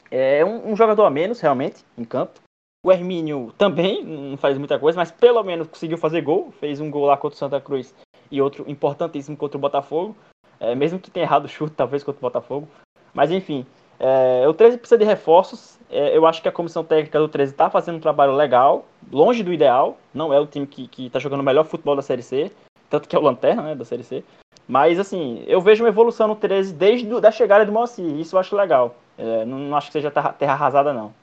[0.08, 2.40] É um, um jogador a menos, realmente, em campo.
[2.86, 6.52] O Hermínio também não faz muita coisa, mas pelo menos conseguiu fazer gol.
[6.52, 7.92] Fez um gol lá contra o Santa Cruz
[8.30, 10.16] e outro importantíssimo contra o Botafogo.
[10.60, 12.68] É, mesmo que tenha errado o chute, talvez, contra o Botafogo.
[13.14, 13.64] Mas, enfim,
[13.98, 15.78] é, o 13 precisa de reforços.
[15.90, 19.42] É, eu acho que a comissão técnica do 13 está fazendo um trabalho legal, longe
[19.42, 19.98] do ideal.
[20.12, 22.52] Não é o time que está jogando o melhor futebol da Série C,
[22.88, 24.24] tanto que é o Lanterna né, da Série C.
[24.66, 28.04] Mas, assim, eu vejo uma evolução no 13 desde a chegada do Moacir.
[28.18, 28.96] Isso eu acho legal.
[29.16, 31.14] É, não, não, acho que seja terra, terra arrasada, não.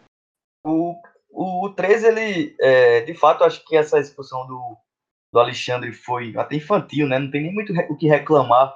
[0.65, 0.95] O,
[1.31, 4.75] o, o 13, ele, é, de fato, acho que essa expulsão do,
[5.35, 7.19] do Alexandre foi até infantil, né?
[7.19, 8.73] Não tem nem muito o que reclamar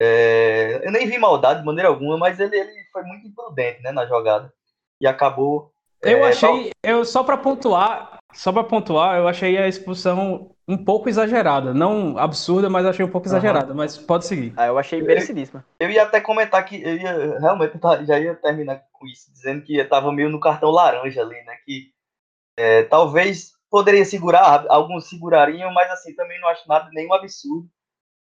[0.00, 3.92] é, eu nem vi maldade de maneira alguma, mas ele, ele foi muito imprudente né,
[3.92, 4.52] na jogada.
[5.00, 5.72] E acabou.
[6.02, 10.76] Eu é, achei, eu só para pontuar, só para pontuar, eu achei a expulsão um
[10.76, 11.72] pouco exagerada.
[11.72, 13.70] Não absurda, mas achei um pouco exagerada.
[13.70, 13.76] Uhum.
[13.76, 14.52] Mas pode seguir.
[14.56, 15.64] Ah, eu achei merecidíssima.
[15.78, 19.62] Eu, eu, ia até comentar que eu ia, realmente já ia terminar com isso, dizendo
[19.62, 21.56] que estava meio no cartão laranja ali, né?
[21.64, 21.92] Que
[22.58, 27.68] é, talvez poderia segurar, alguns segurariam, mas assim, também não acho nada, nenhum absurdo.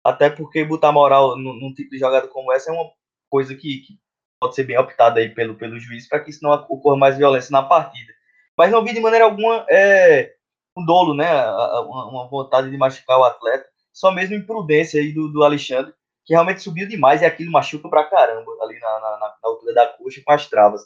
[0.02, 2.90] Até porque botar moral num, num tipo de jogada como essa é uma
[3.28, 3.98] coisa que, que
[4.40, 7.52] pode ser bem optada aí pelo, pelo juiz para que isso não ocorra mais violência
[7.52, 8.10] na partida.
[8.56, 10.32] Mas não vi de maneira alguma é,
[10.74, 11.28] um dolo, né?
[11.82, 13.66] Uma, vontade de machucar o atleta.
[13.92, 15.92] Só mesmo imprudência aí do, do Alexandre,
[16.24, 19.86] que realmente subiu demais e aquilo machuca pra caramba ali na, na, na altura da
[19.86, 20.80] coxa com as travas.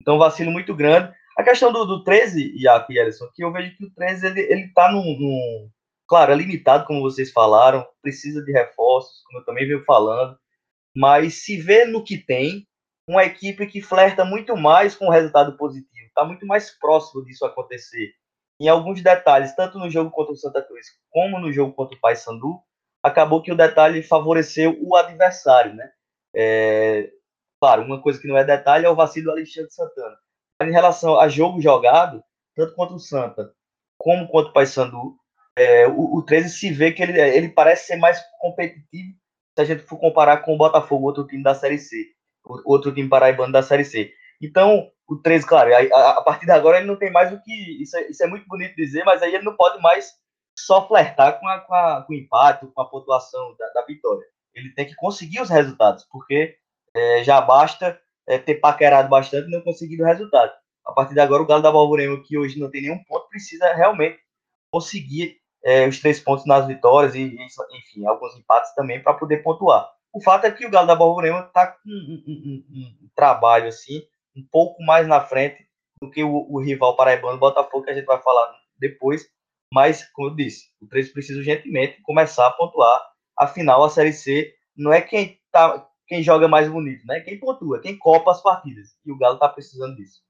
[0.00, 1.12] Então, vacilo muito grande.
[1.38, 4.40] A questão do, do 13, Iaco e Ellison, que eu vejo que o 13 ele,
[4.40, 5.70] ele tá num, num,
[6.08, 10.38] Claro, é limitado, como vocês falaram, precisa de reforços, como eu também venho falando,
[10.96, 12.66] mas se vê no que tem,
[13.06, 17.44] uma equipe que flerta muito mais com o resultado positivo, está muito mais próximo disso
[17.44, 18.12] acontecer.
[18.58, 22.00] Em alguns detalhes, tanto no jogo contra o Santa Cruz como no jogo contra o
[22.00, 22.58] Paysandu,
[23.02, 25.90] acabou que o detalhe favoreceu o adversário, né?
[26.34, 27.10] É,
[27.60, 30.16] claro, uma coisa que não é detalhe é o vacilo do Alexandre Santana.
[30.62, 32.22] Em relação a jogo jogado,
[32.54, 33.52] tanto contra o Santa
[33.96, 35.16] como contra o Paysandu,
[35.56, 39.18] é, o, o 13 se vê que ele, ele parece ser mais competitivo
[39.56, 41.96] se a gente for comparar com o Botafogo, outro time da Série C,
[42.64, 44.12] outro time paraibano da Série C.
[44.40, 47.82] Então, o 13, claro, a, a, partir de agora ele não tem mais o que.
[47.82, 50.12] Isso é, isso é muito bonito dizer, mas aí ele não pode mais
[50.56, 54.24] só flertar com, a, com, a, com o empate, com a pontuação da, da, vitória.
[54.54, 56.56] Ele tem que conseguir os resultados, porque
[56.94, 60.52] é, já basta é, ter paquerado bastante e não conseguir o resultado.
[60.84, 63.72] A partir de agora, o Galo da Balvorema, que hoje não tem nenhum ponto, precisa
[63.74, 64.18] realmente
[64.70, 69.90] conseguir é, os três pontos nas vitórias e, enfim, alguns empates também para poder pontuar.
[70.12, 73.68] O fato é que o Galo da Borborema está com um, um, um, um, trabalho
[73.68, 74.02] assim,
[74.36, 75.66] um pouco mais na frente
[76.00, 79.26] do que o, o rival paraibano Botafogo, que a gente vai falar depois.
[79.72, 83.02] Mas, como eu disse, o 3 precisa urgentemente começar a pontuar.
[83.36, 87.20] Afinal, a Série C não é quem, tá, quem joga mais bonito, né?
[87.20, 88.96] Quem pontua, quem copa as partidas.
[89.04, 90.20] E o Galo está precisando disso.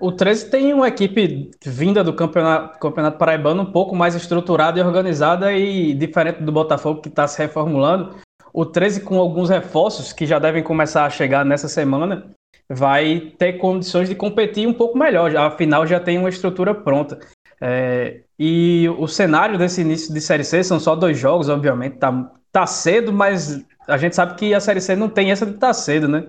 [0.00, 4.82] O 13 tem uma equipe vinda do campeonato, campeonato paraibano um pouco mais estruturada e
[4.82, 8.16] organizada e diferente do Botafogo que está se reformulando.
[8.52, 12.34] O 13 com alguns reforços que já devem começar a chegar nessa semana
[12.68, 15.34] vai ter condições de competir um pouco melhor.
[15.36, 17.20] Afinal já tem uma estrutura pronta.
[17.60, 21.98] É, e o cenário desse início de Série C são só dois jogos, obviamente.
[21.98, 25.52] Tá, tá cedo, mas a gente sabe que a Série C não tem essa de
[25.52, 26.26] estar tá cedo, né?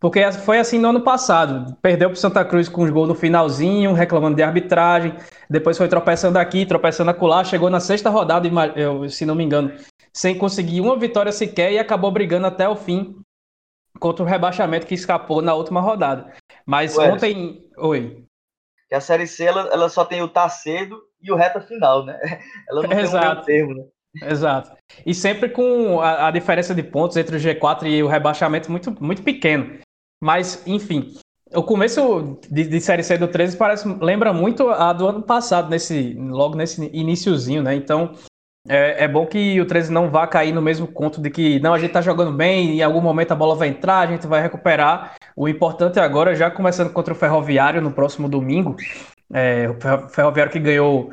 [0.00, 1.76] Porque foi assim no ano passado.
[1.82, 5.14] Perdeu para Santa Cruz com os gols no finalzinho, reclamando de arbitragem.
[5.48, 7.44] Depois foi tropeçando aqui, tropeçando acolá.
[7.44, 8.48] Chegou na sexta rodada,
[9.10, 9.72] se não me engano,
[10.10, 13.14] sem conseguir uma vitória sequer e acabou brigando até o fim
[13.98, 16.32] contra o rebaixamento que escapou na última rodada.
[16.64, 17.68] Mas Ué, ontem.
[17.76, 18.24] Oi.
[18.88, 22.06] Que a Série C ela, ela só tem o tá cedo e o reta final,
[22.06, 22.18] né?
[22.68, 23.44] Ela não Exato.
[23.44, 23.88] tem um termo, né?
[24.22, 24.72] Exato.
[25.06, 28.96] E sempre com a, a, diferença de pontos entre o G4 e o rebaixamento muito,
[29.02, 29.78] muito pequeno.
[30.22, 31.14] Mas, enfim,
[31.54, 35.70] o começo de, de Série C do 13 parece, lembra muito a do ano passado,
[35.70, 37.74] nesse, logo nesse iníciozinho, né?
[37.74, 38.14] Então,
[38.68, 41.72] é, é, bom que o 13 não vá cair no mesmo conto de que não,
[41.72, 44.42] a gente tá jogando bem, em algum momento a bola vai entrar, a gente vai
[44.42, 45.14] recuperar.
[45.34, 48.76] O importante é agora, já começando contra o Ferroviário no próximo domingo,
[49.32, 51.10] é, o Ferroviário que ganhou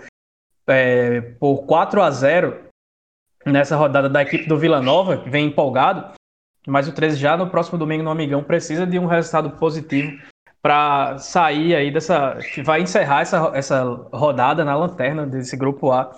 [0.67, 2.66] é, por 4 a 0
[3.51, 6.13] nessa rodada da equipe do Vila Nova, vem empolgado,
[6.67, 10.11] mas o 13 já no próximo domingo no Amigão precisa de um resultado positivo
[10.61, 12.37] para sair aí dessa.
[12.53, 16.11] que vai encerrar essa, essa rodada na lanterna desse grupo A.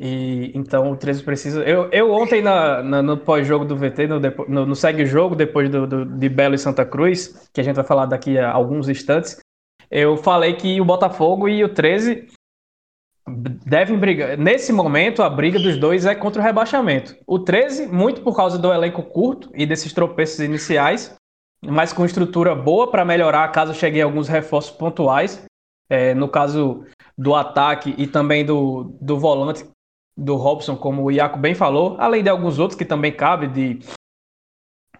[0.00, 1.62] E então o 13 precisa.
[1.64, 5.86] Eu, eu ontem na, na no pós-jogo do VT, no, no, no segue-jogo, depois do,
[5.86, 9.40] do, de Belo e Santa Cruz, que a gente vai falar daqui a alguns instantes,
[9.90, 12.28] eu falei que o Botafogo e o 13
[13.28, 14.36] devem brigar.
[14.36, 17.16] Nesse momento, a briga dos dois é contra o rebaixamento.
[17.26, 21.14] O 13, muito por causa do elenco curto e desses tropeços iniciais,
[21.62, 25.44] mas com estrutura boa para melhorar caso cheguem alguns reforços pontuais.
[25.90, 26.84] É, no caso
[27.16, 29.64] do ataque e também do, do volante
[30.16, 33.78] do Robson, como o Iaco bem falou, além de alguns outros que também cabe de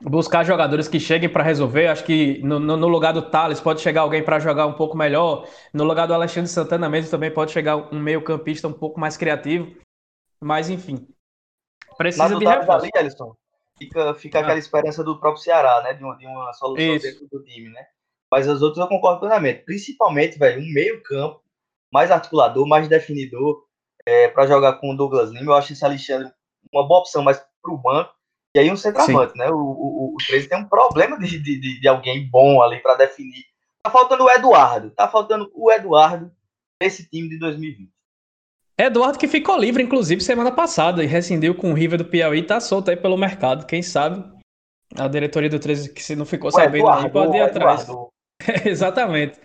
[0.01, 1.89] buscar jogadores que cheguem para resolver.
[1.89, 5.47] Acho que no, no, lugar do Thales pode chegar alguém para jogar um pouco melhor.
[5.73, 9.75] No lugar do Alexandre Santana mesmo também pode chegar um meio-campista um pouco mais criativo.
[10.41, 11.07] Mas enfim.
[11.97, 12.87] Precisa Mas de reforço.
[12.87, 13.35] ali, Alisson,
[13.77, 14.43] fica, fica ah.
[14.43, 15.95] aquela esperança do próprio Ceará, né?
[15.95, 17.07] De uma, de uma solução Isso.
[17.07, 17.87] dentro do time, né?
[18.31, 19.65] Mas as outras eu concordo plenamente.
[19.65, 21.43] Principalmente, velho, um meio-campo
[21.93, 23.65] mais articulador, mais definidor
[24.07, 25.53] é, para jogar com o Douglas Lima.
[25.53, 26.31] Eu acho esse Alexandre
[26.73, 28.18] uma boa opção, mas para o banco
[28.59, 29.39] e aí um centroavante, Sim.
[29.39, 29.49] né?
[29.51, 33.45] O, o, o 13 tem um problema de, de, de alguém bom ali para definir.
[33.83, 34.91] Tá faltando o Eduardo.
[34.91, 36.31] Tá faltando o Eduardo
[36.83, 37.89] desse time de 2020.
[38.77, 42.61] Eduardo que ficou livre, inclusive, semana passada e rescindiu com o River do Piauí, tá
[42.61, 43.67] solto aí pelo mercado.
[43.67, 44.25] Quem sabe
[44.97, 47.87] a diretoria do 13 que se não ficou o sabendo Eduardo, aí pode ir atrás.
[48.67, 49.39] Exatamente.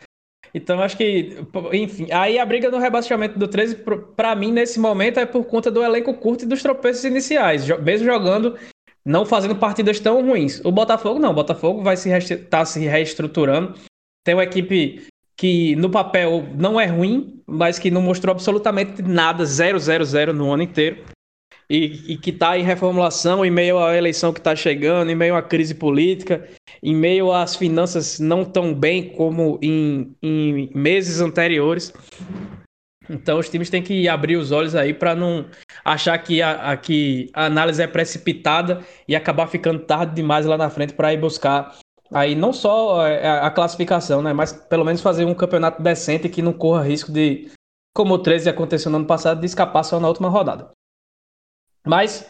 [0.53, 1.35] Então acho que,
[1.71, 3.83] enfim, aí a briga no rebaixamento do 13,
[4.15, 7.67] para mim, nesse momento, é por conta do elenco curto e dos tropeços iniciais.
[7.79, 8.55] Mesmo jogando
[9.05, 10.61] não fazendo partidas tão ruins.
[10.63, 12.09] O Botafogo não, o Botafogo vai se
[12.49, 13.75] tá se reestruturando.
[14.23, 19.43] Tem uma equipe que no papel não é ruim, mas que não mostrou absolutamente nada,
[19.43, 21.03] 0-0-0 no ano inteiro.
[21.69, 25.35] E, e que está em reformulação em meio à eleição que está chegando, em meio
[25.35, 26.47] à crise política,
[26.83, 31.91] em meio às finanças não tão bem como em, em meses anteriores.
[33.09, 35.45] Então os times têm que abrir os olhos aí para não
[35.83, 40.57] achar que a, a, que a análise é precipitada e acabar ficando tarde demais lá
[40.57, 41.77] na frente para ir buscar
[42.13, 46.29] aí não só é, a, a, classificação, né, mas pelo menos fazer um campeonato decente
[46.29, 47.51] que não corra risco de,
[47.93, 50.69] como o 13 aconteceu no ano passado, de escapar só na última rodada.
[51.85, 52.27] Mas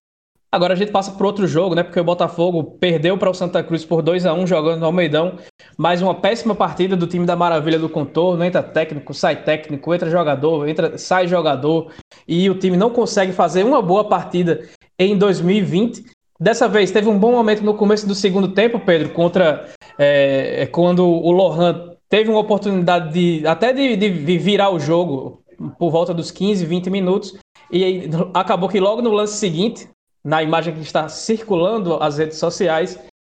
[0.54, 1.82] Agora a gente passa para outro jogo, né?
[1.82, 5.40] Porque o Botafogo perdeu para o Santa Cruz por 2 a 1 jogando no Almeidão.
[5.76, 8.44] Mais uma péssima partida do time da Maravilha do Contorno.
[8.44, 11.92] Entra técnico, sai técnico, entra jogador, entra, sai jogador.
[12.28, 14.62] E o time não consegue fazer uma boa partida
[15.00, 16.06] em 2020.
[16.40, 21.04] Dessa vez teve um bom momento no começo do segundo tempo, Pedro, contra é, quando
[21.04, 25.42] o Lohan teve uma oportunidade de até de, de virar o jogo
[25.80, 27.36] por volta dos 15, 20 minutos.
[27.72, 29.88] E acabou que logo no lance seguinte,
[30.24, 32.98] na imagem que está circulando as redes sociais,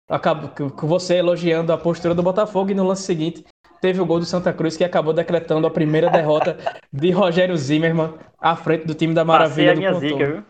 [0.09, 3.45] acabou com você elogiando a postura do Botafogo e no lance seguinte
[3.81, 6.59] teve o gol do Santa Cruz que acabou decretando a primeira derrota
[6.93, 10.45] de Rogério Zimmermann à frente do time da Maravilha Passei a minha zica, viu?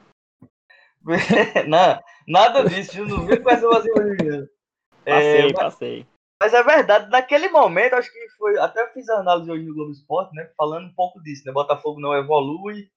[1.68, 3.92] não, nada disso, não vi com essa vazia
[5.04, 6.06] Passei, é, passei.
[6.40, 8.58] Mas é verdade, naquele momento, acho que foi.
[8.58, 10.48] Até eu fiz a análise hoje no Globo Esporte, né?
[10.56, 11.52] Falando um pouco disso, né?
[11.52, 12.88] Botafogo não evolui,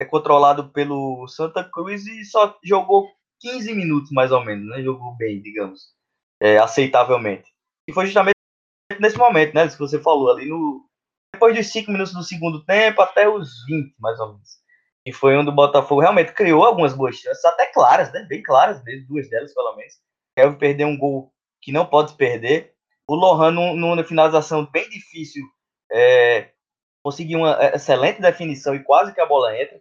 [0.00, 3.08] é controlado pelo Santa Cruz e só jogou
[3.40, 4.82] 15 minutos mais ou menos, né?
[4.82, 5.80] Jogou bem, digamos,
[6.40, 7.50] é, aceitavelmente.
[7.88, 8.36] E foi justamente
[9.00, 9.68] nesse momento, né?
[9.68, 10.84] Que você falou ali no
[11.34, 14.48] depois dos 5 minutos do segundo tempo até os 20, mais ou menos.
[15.04, 18.26] E foi onde o Botafogo realmente criou algumas boas chances, até claras, né?
[18.28, 19.94] Bem claras mesmo, duas delas pelo menos.
[20.36, 21.32] Kevin perdeu um gol
[21.62, 22.74] que não pode perder.
[23.08, 25.44] O Lohan, numa finalização bem difícil,
[25.92, 26.50] é,
[27.06, 29.80] conseguiu uma excelente definição e quase que a bola entra.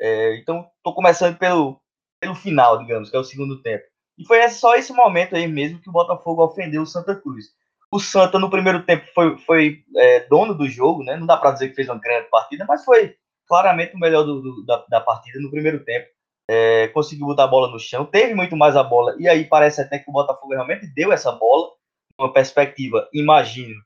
[0.00, 1.80] É, então, estou começando pelo,
[2.20, 3.84] pelo final, digamos, que é o segundo tempo.
[4.18, 7.44] E foi só esse momento aí mesmo que o Botafogo ofendeu o Santa Cruz.
[7.92, 11.16] O Santa, no primeiro tempo, foi, foi é, dono do jogo, né?
[11.16, 13.14] Não dá para dizer que fez uma grande partida, mas foi
[13.46, 16.08] claramente o melhor do, do, da, da, partida no primeiro tempo.
[16.50, 19.80] É, conseguiu botar a bola no chão, teve muito mais a bola, e aí parece
[19.80, 21.70] até que o Botafogo realmente deu essa bola,
[22.18, 23.76] uma perspectiva, imagino,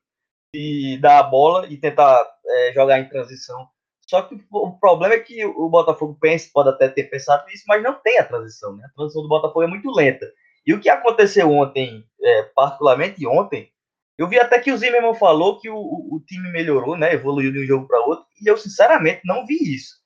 [0.55, 3.69] de dar a bola e tentar é, jogar em transição.
[4.09, 7.83] Só que o problema é que o Botafogo pensa, pode até ter pensado nisso, mas
[7.83, 8.75] não tem a transição.
[8.75, 8.87] Né?
[8.87, 10.27] A transição do Botafogo é muito lenta.
[10.67, 13.71] E o que aconteceu ontem, é, particularmente ontem,
[14.19, 17.15] eu vi até que o Zimmermann falou que o, o time melhorou, né?
[17.15, 19.97] Evoluiu de um jogo para outro, e eu sinceramente não vi isso.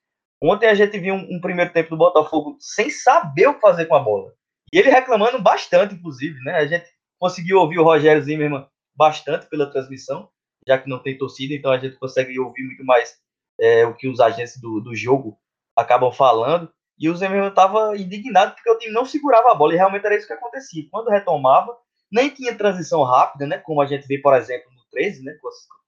[0.42, 3.86] Ontem a gente viu um, um, primeiro tempo do Botafogo sem saber o que fazer
[3.86, 4.32] com a bola.
[4.72, 6.56] E ele reclamando bastante, inclusive, né?
[6.56, 6.84] A gente
[7.18, 10.28] conseguiu ouvir o Rogério Zimmermann bastante pela transmissão,
[10.66, 13.16] já que não tem torcida, então a gente consegue ouvir muito mais
[13.60, 15.38] é, o que os agentes do, do jogo
[15.76, 16.70] acabam falando.
[16.98, 20.16] E o Zimmermann estava indignado porque o time não segurava a bola, e realmente era
[20.16, 20.86] isso que acontecia.
[20.90, 21.76] Quando retomava,
[22.10, 23.58] nem tinha transição rápida, né?
[23.58, 25.32] Como a gente vê, por exemplo, no 13, né?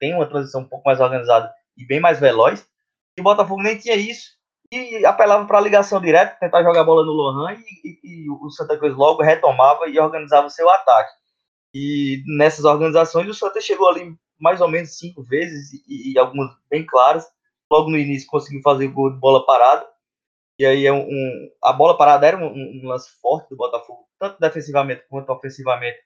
[0.00, 2.66] Tem uma transição um pouco mais organizada e bem mais veloz.
[3.16, 4.30] E o Botafogo nem tinha isso.
[4.72, 8.30] E apelava para a ligação direta, tentar jogar a bola no Lohan e, e, e,
[8.30, 11.12] o Santa Cruz logo retomava e organizava o seu ataque.
[11.74, 16.50] E nessas organizações o Santa chegou ali mais ou menos cinco vezes e, e algumas
[16.70, 17.26] bem claras.
[17.70, 19.86] Logo no início conseguiu fazer gol de bola parada.
[20.58, 24.06] E aí é um, um a bola parada era um, um, lance forte do Botafogo,
[24.20, 25.98] tanto defensivamente quanto ofensivamente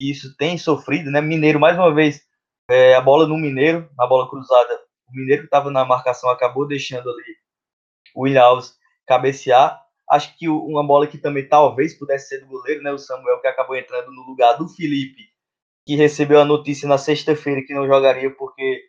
[0.00, 1.20] isso tem sofrido, né?
[1.20, 2.20] Mineiro, mais uma vez,
[2.68, 6.66] é, a bola no Mineiro, na bola cruzada, o Mineiro que estava na marcação acabou
[6.66, 7.36] deixando ali
[8.14, 8.74] o William Alves
[9.06, 9.80] cabecear.
[10.12, 12.92] Acho que uma bola que também talvez pudesse ser do goleiro, né?
[12.92, 15.22] O Samuel que acabou entrando no lugar do Felipe,
[15.86, 18.82] que recebeu a notícia na sexta-feira que não jogaria porque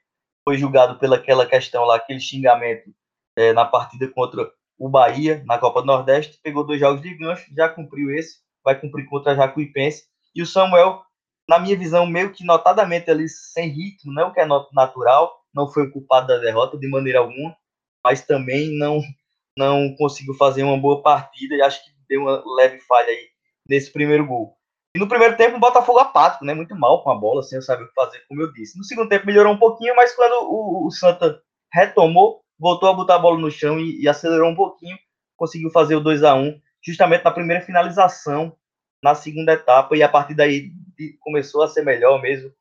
[0.44, 2.94] foi julgado pelaquela questão lá, aquele xingamento
[3.38, 6.38] é, na partida contra o Bahia, na Copa do Nordeste.
[6.44, 10.04] Pegou dois jogos de gancho, já cumpriu esse, vai cumprir contra a Jacuipense
[10.36, 11.02] e o Samuel,
[11.48, 15.84] na minha visão, meio que notadamente ali sem ritmo, né, que é natural, não foi
[15.84, 17.56] o culpado da derrota de maneira alguma,
[18.04, 19.02] mas também não
[19.58, 23.28] não conseguiu fazer uma boa partida e acho que deu uma leve falha aí
[23.68, 24.58] nesse primeiro gol.
[24.96, 26.54] E no primeiro tempo, o Botafogo apático, né?
[26.54, 28.78] Muito mal com a bola, sem saber o que fazer, como eu disse.
[28.78, 31.42] No segundo tempo melhorou um pouquinho, mas quando o, o Santa
[31.74, 34.98] retomou, voltou a botar a bola no chão e, e acelerou um pouquinho,
[35.36, 38.56] conseguiu fazer o 2 a 1 justamente na primeira finalização
[39.04, 40.72] na segunda etapa, e a partir daí
[41.20, 42.52] começou a ser melhor mesmo.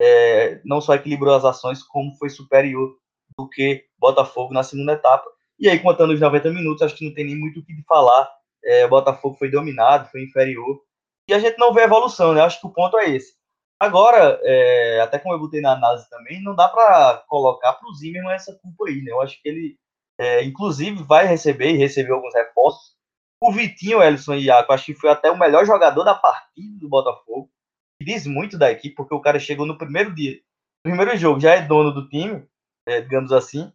[0.00, 2.96] É, não só equilibrou as ações, como foi superior
[3.38, 5.30] do que Botafogo na segunda etapa.
[5.62, 8.28] E aí, contando os 90 minutos, acho que não tem nem muito o que falar.
[8.64, 10.82] É, Botafogo foi dominado, foi inferior.
[11.28, 12.42] E a gente não vê evolução, né?
[12.42, 13.34] Acho que o ponto é esse.
[13.80, 17.94] Agora, é, até como eu botei na análise também, não dá para colocar para o
[17.94, 19.12] Zimmermann essa culpa aí, né?
[19.12, 19.78] Eu acho que ele,
[20.18, 22.92] é, inclusive, vai receber e recebeu alguns reforços
[23.42, 26.88] o Vitinho, Ellison e Iaco, acho que foi até o melhor jogador da partida do
[26.88, 27.50] Botafogo.
[28.00, 30.40] Diz muito da equipe, porque o cara chegou no primeiro dia,
[30.86, 32.46] no primeiro jogo, já é dono do time,
[32.86, 33.72] é, digamos assim.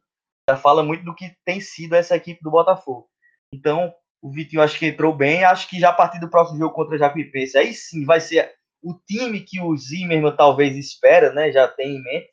[0.50, 3.08] Já fala muito do que tem sido essa equipe do Botafogo.
[3.54, 5.44] Então, o Vitinho acho que entrou bem.
[5.44, 8.54] Acho que já a partir do próximo jogo contra o Jacuipense, aí sim vai ser
[8.82, 11.52] o time que o Zimmermann talvez espera, né?
[11.52, 12.30] Já tem em mente.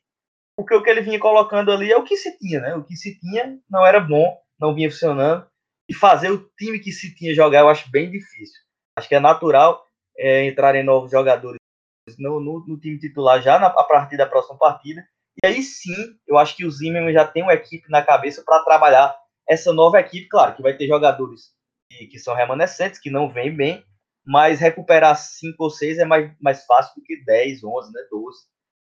[0.56, 2.74] Porque o que ele vinha colocando ali é o que se tinha, né?
[2.76, 5.46] O que se tinha não era bom, não vinha funcionando
[5.88, 8.62] e fazer o time que se tinha jogar, eu acho bem difícil.
[8.96, 11.58] Acho que é natural é, entrar em novos jogadores
[12.18, 15.06] no, no, no, time titular já na, a partir da próxima partida.
[15.42, 15.94] E aí sim,
[16.26, 19.14] eu acho que o Zimmermann já tem uma equipe na cabeça para trabalhar
[19.48, 20.28] essa nova equipe.
[20.28, 21.52] Claro que vai ter jogadores
[21.90, 23.84] que, que são remanescentes, que não vêm bem,
[24.24, 28.38] mas recuperar cinco ou seis é mais, mais fácil do que 10, 11, né, 12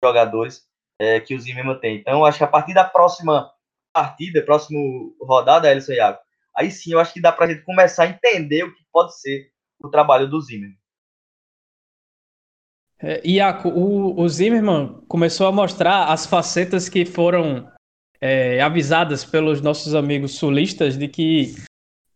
[0.02, 0.62] jogadores
[0.98, 1.96] é, que o Zimmermann tem.
[1.96, 3.50] Então, acho que a partir da próxima
[3.92, 4.78] partida, próxima
[5.20, 6.18] rodada, Elson Iago,
[6.56, 9.18] aí sim eu acho que dá para a gente começar a entender o que pode
[9.18, 10.76] ser o trabalho do Zimmermann.
[13.00, 17.68] É, Iaco, o, o Zimmermann começou a mostrar as facetas que foram
[18.20, 21.54] é, avisadas pelos nossos amigos sulistas de que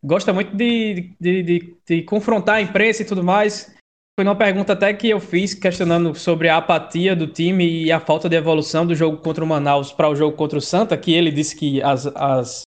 [0.03, 3.73] gosta muito de, de, de, de, confrontar a imprensa e tudo mais.
[4.19, 7.99] Foi uma pergunta até que eu fiz questionando sobre a apatia do time e a
[7.99, 11.13] falta de evolução do jogo contra o Manaus para o jogo contra o Santa, que
[11.13, 12.63] ele disse que as, as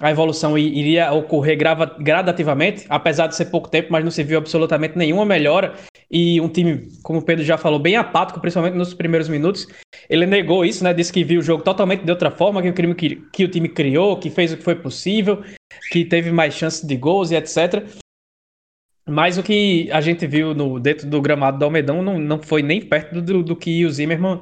[0.00, 1.58] a evolução iria ocorrer
[1.98, 5.74] gradativamente, apesar de ser pouco tempo, mas não se viu absolutamente nenhuma melhora.
[6.10, 9.68] E um time, como o Pedro já falou, bem apático, principalmente nos primeiros minutos.
[10.08, 10.92] Ele negou isso, né?
[10.92, 13.48] Disse que viu o jogo totalmente de outra forma, que o, crime que, que o
[13.48, 15.44] time criou, que fez o que foi possível,
[15.92, 17.86] que teve mais chances de gols e etc.
[19.08, 22.62] Mas o que a gente viu no, dentro do gramado do Almedão não, não foi
[22.62, 24.40] nem perto do, do que o Zimmermann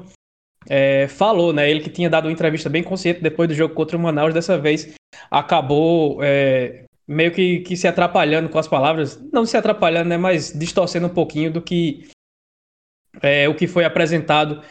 [0.69, 1.71] é, falou, né?
[1.71, 4.57] Ele que tinha dado uma entrevista bem consciente depois do jogo contra o Manaus, dessa
[4.59, 4.95] vez
[5.31, 10.19] acabou é, meio que, que, se atrapalhando com as palavras, não se atrapalhando, né?
[10.19, 12.09] Mas distorcendo um pouquinho do que
[13.23, 14.63] é, o que foi apresentado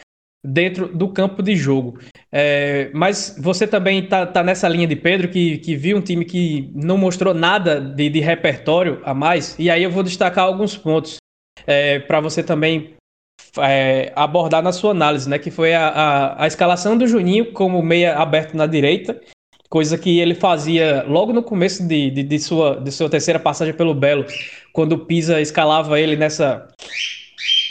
[0.44, 1.98] dentro do campo de jogo.
[2.30, 6.24] É, mas você também está tá nessa linha de Pedro, que, que viu um time
[6.24, 10.76] que não mostrou nada de, de repertório a mais, e aí eu vou destacar alguns
[10.76, 11.16] pontos
[11.66, 12.94] é, para você também
[13.58, 15.38] é, abordar na sua análise, né?
[15.38, 19.20] Que foi a, a, a, escalação do Juninho como meia aberto na direita,
[19.68, 23.74] coisa que ele fazia logo no começo de, de, de sua, de sua terceira passagem
[23.74, 24.24] pelo Belo,
[24.72, 26.68] quando o Pisa escalava ele nessa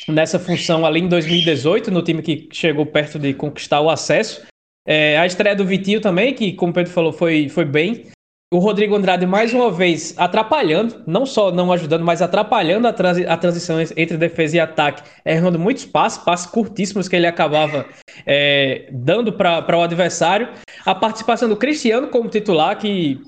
[0.08, 4.46] nessa função ali em 2018, no time que chegou perto de conquistar o acesso.
[4.88, 8.06] É, a estreia do Vitinho também, que, como o Pedro falou, foi, foi bem.
[8.54, 13.26] O Rodrigo Andrade, mais uma vez, atrapalhando, não só não ajudando, mas atrapalhando a, transi
[13.26, 17.86] a transição entre defesa e ataque, errando muitos passes, passes curtíssimos que ele acabava
[18.26, 20.48] é, dando para o adversário.
[20.86, 23.20] A participação do Cristiano como titular, que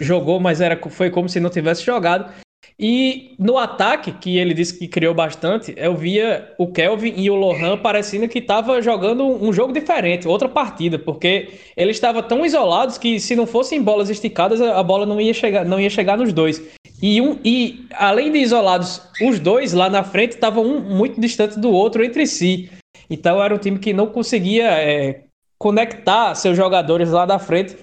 [0.00, 2.32] jogou, mas era, foi como se não tivesse jogado.
[2.78, 7.34] E no ataque, que ele disse que criou bastante, eu via o Kelvin e o
[7.34, 12.98] Lohan parecendo que estava jogando um jogo diferente, outra partida, porque eles estavam tão isolados
[12.98, 16.32] que se não fossem bolas esticadas, a bola não ia chegar, não ia chegar nos
[16.32, 16.62] dois.
[17.00, 21.58] E, um, e além de isolados, os dois lá na frente estavam um muito distante
[21.58, 22.70] do outro entre si.
[23.10, 25.24] Então era um time que não conseguia é,
[25.62, 27.78] conectar seus jogadores lá da frente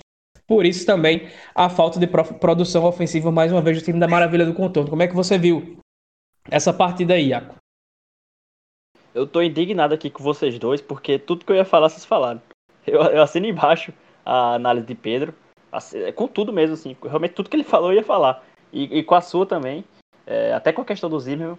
[0.46, 4.46] por isso também a falta de produção ofensiva, mais uma vez, do time da Maravilha
[4.46, 4.90] do Contorno.
[4.90, 5.78] Como é que você viu
[6.50, 7.56] essa partida aí, Iaco?
[9.14, 12.42] Eu tô indignado aqui com vocês dois, porque tudo que eu ia falar, vocês falaram.
[12.86, 13.94] Eu, eu assino embaixo
[14.26, 15.34] a análise de Pedro,
[16.16, 16.98] com tudo mesmo, assim.
[17.04, 18.44] Realmente tudo que ele falou eu ia falar.
[18.74, 19.86] E, e com a sua também,
[20.26, 21.58] é, até com a questão do Zimmerman.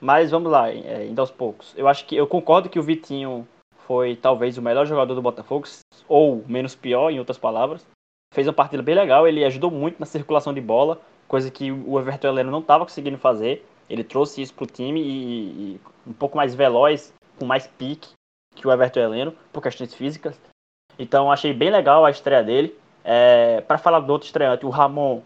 [0.00, 1.72] Mas vamos lá, é, indo aos poucos.
[1.76, 3.46] Eu acho que eu concordo que o Vitinho
[3.86, 5.66] foi talvez o melhor jogador do Botafogo,
[6.08, 7.86] ou menos pior, em outras palavras
[8.32, 12.00] fez uma partida bem legal, ele ajudou muito na circulação de bola, coisa que o
[12.00, 13.64] Everton Heleno não estava conseguindo fazer.
[13.88, 18.08] Ele trouxe isso para o time e, e, um pouco mais veloz, com mais pique
[18.54, 20.40] que o Everton Heleno, por questões físicas.
[20.98, 22.76] Então achei bem legal a estreia dele.
[23.04, 25.20] É, para falar do outro estreante, o Ramon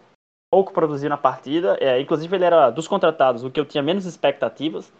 [0.51, 4.05] pouco produziu na partida, é, inclusive ele era dos contratados, o que eu tinha menos
[4.05, 4.91] expectativas.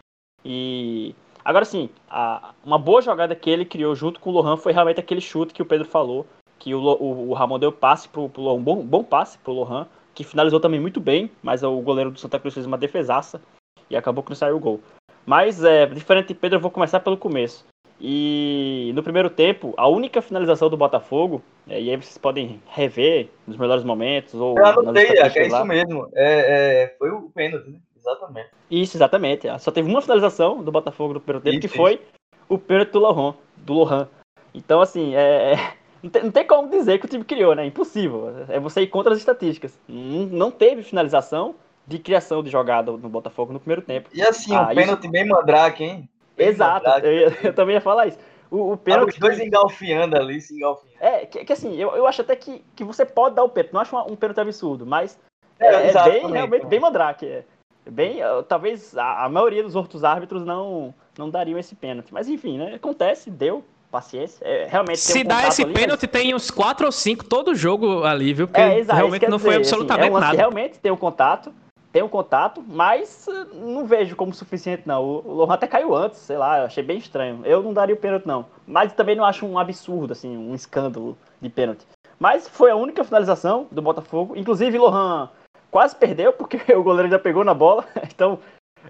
[0.45, 1.13] E
[1.47, 4.99] agora sim, a, uma boa jogada que ele criou junto com o Lohan foi realmente
[4.99, 6.27] aquele chute que o Pedro falou,
[6.59, 9.87] que o, o, o Ramon deu passe pro, pro um bom, bom passe pro Lohan,
[10.13, 13.41] que finalizou também muito bem, mas o goleiro do Santa Cruz fez uma defesaça
[13.89, 14.81] e acabou que não saiu o gol.
[15.25, 17.65] Mas, é, diferente de Pedro, eu vou começar pelo começo.
[17.99, 23.29] E no primeiro tempo, a única finalização do Botafogo, é, e aí vocês podem rever
[23.45, 24.35] nos melhores momentos.
[24.35, 26.09] Ou eu anotei, é, é isso mesmo.
[26.13, 27.79] É, é, foi o pênalti, né?
[28.07, 28.49] Exatamente.
[28.71, 29.47] Isso, exatamente.
[29.59, 32.01] Só teve uma finalização do Botafogo no primeiro tempo, isso, que foi
[32.47, 33.35] o pênalti do Lohan.
[33.57, 34.07] Do Lohan.
[34.53, 37.65] Então, assim, é, é não tem, não tem, como dizer que o time criou, né?
[37.65, 38.45] Impossível.
[38.47, 39.77] É você ir contra as estatísticas.
[39.87, 41.55] Não, teve finalização
[41.85, 44.09] de criação de jogada no Botafogo no primeiro tempo.
[44.13, 45.11] E assim, ah, um pênalti isso...
[45.11, 46.09] bem mandrake, hein?
[46.35, 48.19] Bem Exato, mandrake, eu, eu, também ia falar isso.
[48.51, 49.11] O, o pênalti...
[49.11, 50.97] os dois engalfiando ali, se engalfiando.
[50.99, 53.73] É, que, que, assim, eu, eu acho até que, que você pode dar o pênalti.
[53.73, 55.17] Não acho um, um pênalti absurdo, mas
[55.59, 57.25] é, é, é bem, realmente, bem mandrake.
[57.25, 57.43] É.
[57.89, 62.13] Bem, talvez a, a maioria dos outros árbitros não, não dariam esse pênalti.
[62.13, 62.75] Mas enfim, né?
[62.75, 64.45] Acontece, deu, paciência.
[64.45, 66.11] É, realmente Se um dá esse ali, pênalti, mas...
[66.11, 68.47] tem uns 4 ou 5 todo jogo ali, viu?
[68.47, 70.37] Porque é, exato, realmente não dizer, foi absolutamente assim, é um nada.
[70.37, 71.53] Realmente tem um contato,
[71.91, 75.03] tem um contato, mas uh, não vejo como suficiente, não.
[75.03, 77.41] O, Lohan até caiu antes, sei lá, achei bem estranho.
[77.43, 78.45] Eu não daria o pênalti, não.
[78.65, 81.85] Mas também não acho um absurdo, assim, um escândalo de pênalti.
[82.19, 84.35] Mas foi a única finalização do Botafogo.
[84.35, 85.29] Inclusive, Lohan
[85.77, 87.85] quase perdeu, porque o goleiro já pegou na bola.
[88.11, 88.39] Então,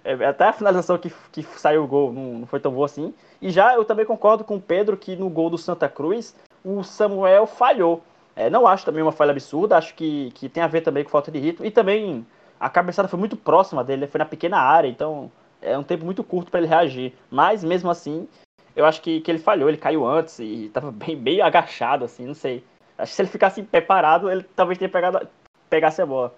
[0.05, 3.13] é, até a finalização que, que saiu o gol não, não foi tão boa assim.
[3.41, 6.33] E já eu também concordo com o Pedro que no gol do Santa Cruz
[6.63, 8.01] o Samuel falhou.
[8.38, 11.09] É, não acho também uma falha absurda, acho que, que tem a ver também com
[11.09, 11.65] falta de ritmo.
[11.65, 12.25] E também
[12.57, 15.29] a cabeçada foi muito próxima dele, foi na pequena área, então
[15.61, 17.13] é um tempo muito curto para ele reagir.
[17.29, 18.29] Mas mesmo assim,
[18.77, 22.25] eu acho que, que ele falhou, ele caiu antes e estava bem, bem agachado, assim,
[22.25, 22.63] não sei.
[22.97, 25.27] Acho que se ele ficasse preparado, ele talvez tenha pegado,
[25.69, 26.33] pegasse a bola.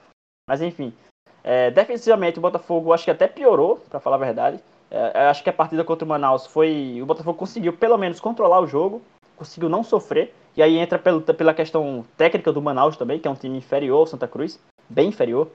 [0.50, 0.92] Mas enfim.
[1.44, 4.60] É, defensivamente, o Botafogo acho que até piorou, para falar a verdade.
[4.90, 7.00] É, acho que a partida contra o Manaus foi.
[7.00, 9.00] O Botafogo conseguiu pelo menos controlar o jogo,
[9.38, 10.34] conseguiu não sofrer.
[10.58, 14.00] E aí entra pelo, pela questão técnica do Manaus também, que é um time inferior
[14.00, 15.48] ao Santa Cruz, bem inferior.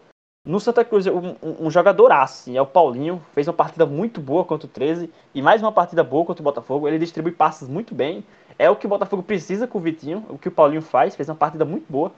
[0.47, 4.45] No Santa Cruz, um, um, jogador assim, é o Paulinho, fez uma partida muito boa
[4.45, 6.87] contra o 13 e mais uma partida boa contra o Botafogo.
[6.87, 8.23] Ele distribui passes muito bem.
[8.57, 11.29] É o que o Botafogo precisa com o Vitinho, o que o Paulinho faz, fez
[11.29, 12.13] uma partida muito boa.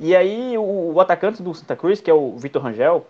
[0.00, 3.06] E aí o, o atacante do Santa Cruz, que é o Vitor Rangel,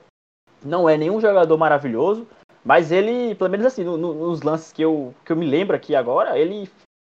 [0.65, 2.27] não é nenhum jogador maravilhoso,
[2.65, 5.77] mas ele, pelo menos assim, no, no, nos lances que eu, que eu me lembro
[5.77, 6.71] aqui agora, ele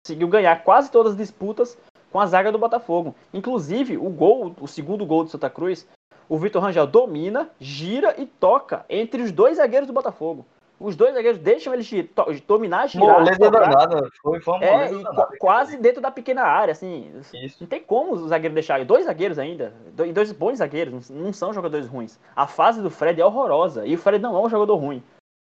[0.04, 1.76] conseguiu ganhar quase todas as disputas
[2.10, 3.14] com a zaga do Botafogo.
[3.32, 5.86] Inclusive, o gol, o segundo gol do Santa Cruz,
[6.28, 10.46] o Vitor Rangel domina, gira e toca entre os dois zagueiros do Botafogo.
[10.80, 12.08] Os dois zagueiros deixam ele gir,
[12.46, 13.18] dominar, girar.
[13.18, 14.08] Moleza danada.
[14.22, 17.10] Foi, foi é, e danada, quase dentro da pequena área, assim.
[17.34, 17.56] Isso.
[17.60, 18.84] Não tem como o zagueiro deixar.
[18.84, 19.74] Dois zagueiros ainda.
[20.14, 21.10] Dois bons zagueiros.
[21.10, 22.18] Não são jogadores ruins.
[22.34, 23.84] A fase do Fred é horrorosa.
[23.84, 25.02] E o Fred não é um jogador ruim.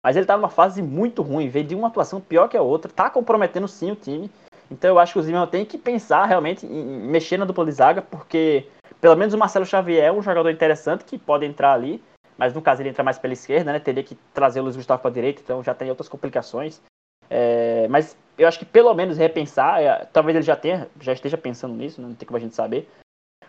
[0.04, 1.48] Mas ele tá numa fase muito ruim.
[1.48, 2.92] Veio de uma atuação pior que a outra.
[2.92, 4.30] Tá comprometendo sim o time.
[4.70, 7.72] Então eu acho que o Zimmer tem que pensar realmente em mexer na dupla de
[7.72, 8.02] zaga.
[8.02, 8.68] Porque
[9.00, 12.04] pelo menos o Marcelo Xavier é um jogador interessante que pode entrar ali
[12.38, 13.80] mas no caso ele entra mais pela esquerda, né?
[13.80, 16.82] Teria que trazer o Luiz Gustavo para a direita, então já tem outras complicações.
[17.30, 21.38] É, mas eu acho que pelo menos repensar, é, talvez ele já tenha, já esteja
[21.38, 22.90] pensando nisso, né, não tem como a gente saber.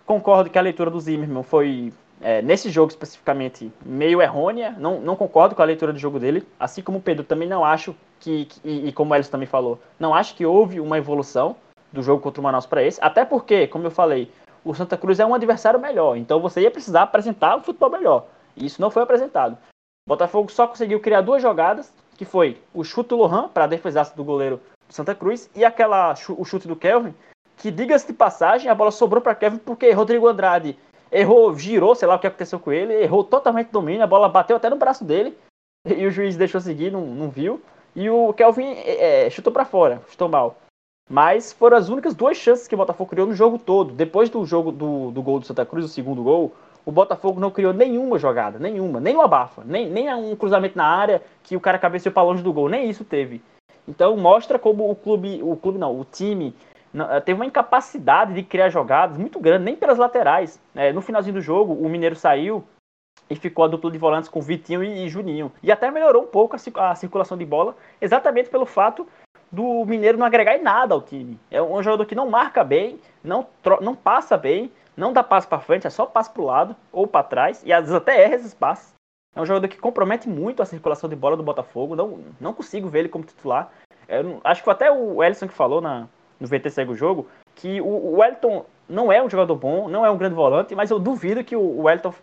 [0.07, 4.75] Concordo que a leitura do Zimmermann foi, é, nesse jogo especificamente, meio errônea.
[4.79, 6.47] Não, não concordo com a leitura do jogo dele.
[6.61, 9.47] Assim como o Pedro, também não acho que, que e, e como o Elis também
[9.47, 11.57] falou, não acho que houve uma evolução
[11.91, 12.99] do jogo contra o Manaus para esse.
[13.03, 14.31] Até porque, como eu falei,
[14.65, 16.17] o Santa Cruz é um adversário melhor.
[16.17, 18.27] Então você ia precisar apresentar o futebol melhor.
[18.57, 19.59] Isso não foi apresentado.
[20.07, 23.69] O Botafogo só conseguiu criar duas jogadas, que foi o chute do Lohan para a
[23.69, 27.15] defesa do goleiro Santa Cruz e aquela o chute do Kelvin,
[27.57, 30.79] que diga-se de passagem, a bola sobrou para Kelvin porque Rodrigo Andrade
[31.11, 34.29] errou, girou, sei lá o que aconteceu com ele, errou totalmente o domínio, a bola
[34.29, 35.37] bateu até no braço dele
[35.87, 37.63] e o juiz deixou seguir, não, não viu.
[37.95, 40.57] E o Kelvin é, é chutou para fora, chutou mal.
[41.09, 43.93] Mas foram as únicas duas chances que o Botafogo criou no jogo todo.
[43.93, 47.51] Depois do jogo do, do gol do Santa Cruz, o segundo gol, o Botafogo não
[47.51, 51.61] criou nenhuma jogada, nenhuma, nem uma abafa, nem, nem um cruzamento na área que o
[51.61, 53.43] cara cabeceou para longe do gol, nem isso teve.
[53.89, 56.55] Então mostra como o clube, o clube não, o time
[56.95, 60.61] eh, teve uma incapacidade de criar jogadas muito grande, nem pelas laterais.
[60.75, 62.65] É, no finalzinho do jogo, o Mineiro saiu
[63.29, 65.51] e ficou a dupla de volantes com Vitinho e, e Juninho.
[65.63, 69.07] E até melhorou um pouco a, a, circulação de bola, exatamente pelo fato
[69.51, 71.39] do Mineiro não agregar em nada ao time.
[71.51, 73.47] É um jogador que não marca bem, não,
[73.81, 77.07] não passa bem, não dá passo para frente, é só passo para o lado ou
[77.07, 78.95] para trás, e às vezes até erra esses passos.
[79.35, 82.89] É um jogador que compromete muito a circulação de bola do Botafogo, não, não consigo
[82.89, 83.71] ver ele como titular.
[84.09, 86.07] Eu, acho que até o Ellison que falou na,
[86.39, 90.05] no VT Segue o Jogo, que o, o Wellington não é um jogador bom, não
[90.05, 92.15] é um grande volante, mas eu duvido que o, o Wellington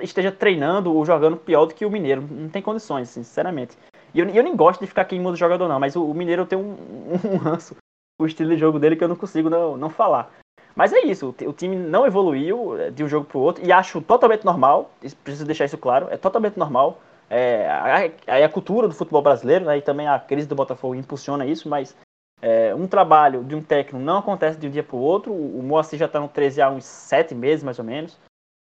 [0.00, 2.22] esteja treinando ou jogando pior do que o Mineiro.
[2.22, 3.76] Não tem condições, sinceramente.
[4.14, 6.46] E eu, eu nem gosto de ficar queimando o jogador, não, mas o, o Mineiro
[6.46, 7.76] tem um, um, um ranço,
[8.20, 10.30] o estilo de jogo dele que eu não consigo não, não falar.
[10.78, 13.72] Mas é isso, o time não evoluiu é, de um jogo para o outro e
[13.72, 14.92] acho totalmente normal,
[15.24, 17.00] preciso deixar isso claro, é totalmente normal.
[17.28, 21.44] É, a, a, cultura do futebol brasileiro, né, e também a crise do Botafogo impulsiona
[21.44, 21.96] isso, mas
[22.40, 25.32] é, um trabalho de um técnico não acontece de um dia para o outro.
[25.32, 28.16] O Moacir já está no 13 há uns 7 meses, mais ou menos.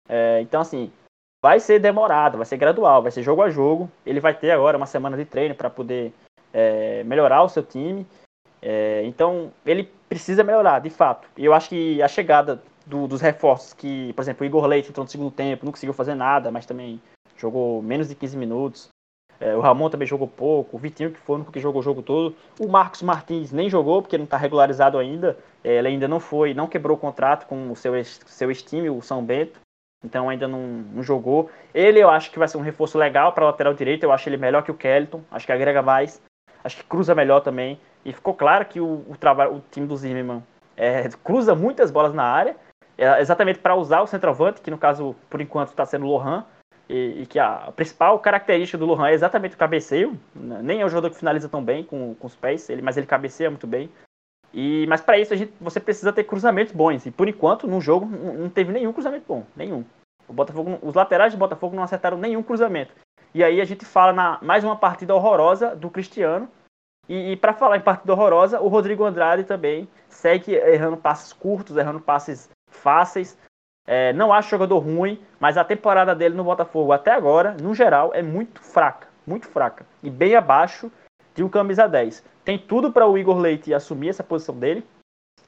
[0.08, 0.90] É, então, assim,
[1.44, 3.90] vai ser demorado, vai ser gradual, vai ser jogo a jogo.
[4.06, 6.14] Ele vai ter agora uma semana de treino para poder
[6.50, 8.06] é, melhorar o seu time.
[8.62, 11.28] É, então, ele precisa melhorar, de fato.
[11.36, 14.88] E eu acho que a chegada do, dos reforços, que, por exemplo, o Igor Leite
[14.88, 17.00] entrou no segundo tempo, não conseguiu fazer nada, mas também
[17.36, 18.88] jogou menos de 15 minutos.
[19.38, 21.84] É, o Ramon também jogou pouco, o Vitinho, que foi o único que jogou o
[21.84, 22.34] jogo todo.
[22.58, 25.36] O Marcos Martins nem jogou, porque não está regularizado ainda.
[25.62, 29.02] É, ele ainda não foi, não quebrou o contrato com o seu, seu time, o
[29.02, 29.60] São Bento.
[30.04, 31.50] Então ainda não, não, jogou.
[31.74, 34.06] Ele eu acho que vai ser um reforço legal para lateral direita.
[34.06, 35.22] Eu acho ele melhor que o Kelton.
[35.30, 36.22] Acho que agrega mais.
[36.62, 37.78] Acho que cruza melhor também.
[38.06, 40.40] E ficou claro que o, o, trabalho, o time do Zimmermann
[40.76, 42.56] é, cruza muitas bolas na área,
[42.96, 46.44] é, exatamente para usar o centroavante, que no caso, por enquanto, está sendo o Lohan,
[46.88, 50.16] e, e, que a, principal característica do Lohan é exatamente o cabeceio.
[50.32, 50.60] Né?
[50.62, 53.08] Nem é um jogador que finaliza tão bem com, com os pés, ele, mas ele
[53.08, 53.90] cabeceia muito bem.
[54.54, 57.06] E, mas para isso a gente, você precisa ter cruzamentos bons.
[57.06, 59.44] E por enquanto, no jogo, não, não teve nenhum cruzamento bom.
[59.56, 59.84] Nenhum.
[60.28, 62.94] O Botafogo, os laterais do Botafogo não acertaram nenhum cruzamento.
[63.34, 66.48] E aí a gente fala na mais uma partida horrorosa do Cristiano,
[67.08, 71.76] e, e para falar em partida horrorosa, o Rodrigo Andrade também segue errando passes curtos,
[71.76, 73.38] errando passes fáceis.
[73.86, 78.10] É, não acho jogador ruim, mas a temporada dele no Botafogo até agora, no geral,
[78.12, 79.06] é muito fraca.
[79.26, 79.86] Muito fraca.
[80.02, 80.90] E bem abaixo
[81.34, 82.24] de um camisa 10.
[82.44, 84.84] Tem tudo para o Igor Leite assumir essa posição dele.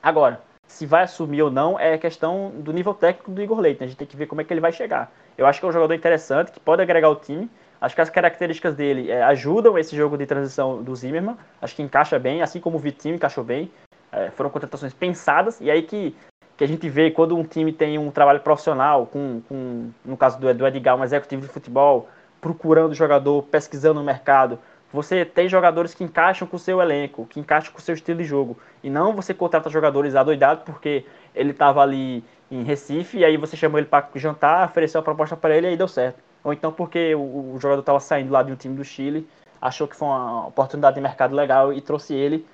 [0.03, 3.81] Agora, se vai assumir ou não é questão do nível técnico do Igor Leite.
[3.81, 3.87] Né?
[3.87, 5.11] A gente tem que ver como é que ele vai chegar.
[5.37, 7.51] Eu acho que é um jogador interessante, que pode agregar o time,
[7.81, 11.37] Acho que as características dele é, ajudam esse jogo de transição do Zimmermann.
[11.63, 13.71] Acho que encaixa bem, assim como o Vitinho encaixou bem.
[14.11, 15.61] É, foram contratações pensadas.
[15.61, 16.15] E aí que,
[16.57, 20.41] que a gente vê quando um time tem um trabalho profissional, com, com no caso
[20.41, 22.09] do, do Edgar, um executivo de futebol,
[22.41, 24.59] procurando jogador, pesquisando no mercado.
[24.93, 28.19] Você tem jogadores que encaixam com o seu elenco, que encaixam com o seu estilo
[28.19, 28.59] de jogo.
[28.83, 31.05] E não você contrata jogadores adoidados porque
[31.35, 35.37] ele estava ali em Recife e aí você chamou ele para jantar, ofereceu a proposta
[35.37, 38.43] para ele e aí deu certo ou então porque o, o jogador estava saindo lá
[38.43, 39.29] de um time do Chile,
[39.61, 42.47] achou que foi uma oportunidade de mercado legal e trouxe ele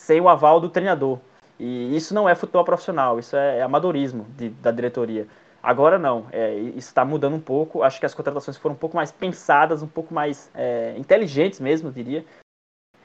[0.00, 1.18] sem o aval do treinador.
[1.58, 5.26] E isso não é futebol profissional, isso é, é amadorismo de, da diretoria.
[5.62, 7.82] Agora não, é, isso está mudando um pouco.
[7.82, 11.92] Acho que as contratações foram um pouco mais pensadas, um pouco mais é, inteligentes mesmo,
[11.92, 12.24] diria.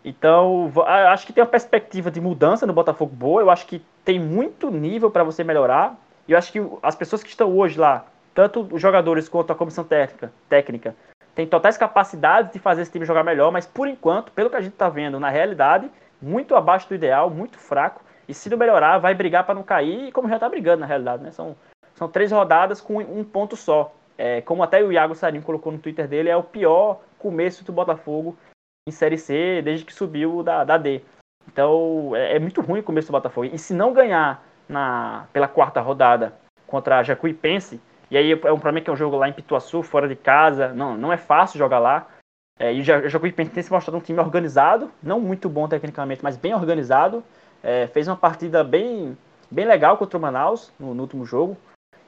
[0.05, 0.71] Então,
[1.11, 3.41] acho que tem uma perspectiva de mudança no Botafogo boa.
[3.41, 5.99] Eu acho que tem muito nível para você melhorar.
[6.27, 8.05] E eu acho que as pessoas que estão hoje lá,
[8.36, 10.95] tanto os jogadores quanto a comissão técnica, técnica
[11.33, 14.61] têm totais capacidades de fazer esse time jogar melhor, mas por enquanto, pelo que a
[14.61, 15.89] gente está vendo na realidade,
[16.21, 18.03] muito abaixo do ideal, muito fraco.
[18.27, 21.23] E se não melhorar, vai brigar para não cair, como já está brigando na realidade,
[21.23, 21.31] né?
[21.31, 21.55] São
[21.95, 23.93] são três rodadas com um ponto só.
[24.17, 27.71] É, como até o Iago Sarim colocou no Twitter dele, é o pior começo do
[27.73, 28.38] Botafogo
[28.88, 31.01] em Série C desde que subiu da, da D.
[31.47, 33.49] Então é, é, muito ruim o começo do Botafogo.
[33.51, 36.33] E se não ganhar na, pela quarta rodada
[36.67, 39.82] contra a Jacuipense, e aí é um problema que é um jogo lá em Pituaçu,
[39.82, 42.08] fora de casa, não, não é fácil jogar lá.
[42.58, 46.38] É, e o Jacuipense tem se mostrado um time organizado, não muito bom tecnicamente, mas
[46.38, 47.24] bem organizado.
[47.62, 49.18] É, fez uma partida bem,
[49.49, 51.58] bem legal contra o Manaus no, no último jogo.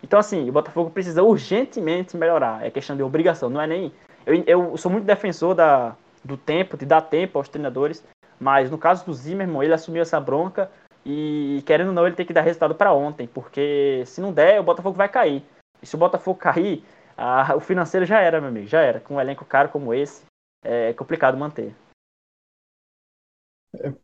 [0.04, 2.64] Então, assim, o Botafogo precisa urgentemente melhorar.
[2.64, 3.92] É questão de obrigação, não é nem.
[4.26, 8.06] Eu, eu sou muito defensor da, do tempo, de dar tempo aos treinadores,
[8.40, 10.70] mas no caso do Zimmermann, ele assumiu essa bronca
[11.06, 14.60] e, querendo ou não, ele tem que dar resultado para ontem, porque se não der,
[14.60, 15.44] o Botafogo vai cair.
[15.82, 16.84] E se o Botafogo cair,
[17.18, 19.00] a, o financeiro já era, meu amigo, já era.
[19.00, 20.24] Com um elenco caro como esse,
[20.64, 21.74] é complicado manter.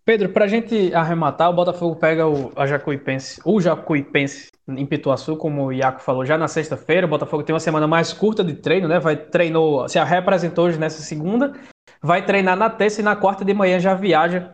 [0.05, 5.35] Pedro, para a gente arrematar, o Botafogo pega o, a Jacuipense, o Jacuipense em Pituaçu,
[5.37, 7.07] como o Iaco falou, já na sexta-feira.
[7.07, 8.99] O Botafogo tem uma semana mais curta de treino, né?
[8.99, 11.53] Vai treinou, se representou hoje nessa segunda,
[12.01, 14.53] vai treinar na terça e na quarta de manhã já viaja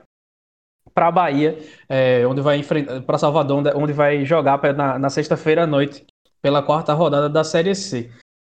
[0.93, 1.57] para a Bahia,
[1.87, 6.05] é, onde vai enfrentar para Salvador, onde vai jogar na, na sexta-feira à noite
[6.41, 8.09] pela quarta rodada da Série C.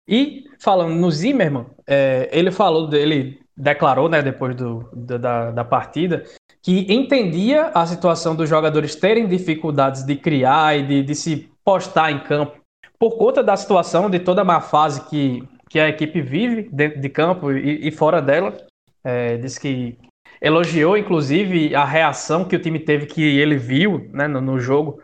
[0.07, 6.23] E falando no Zimmermann, é, ele falou, ele declarou, né, depois do, da, da partida,
[6.61, 12.11] que entendia a situação dos jogadores terem dificuldades de criar e de, de se postar
[12.11, 12.59] em campo
[12.99, 16.99] por conta da situação de toda a má fase que, que a equipe vive dentro
[16.99, 18.55] de campo e, e fora dela.
[19.03, 19.97] É, disse que
[20.41, 24.99] elogiou, inclusive, a reação que o time teve, que ele viu né, no, no jogo,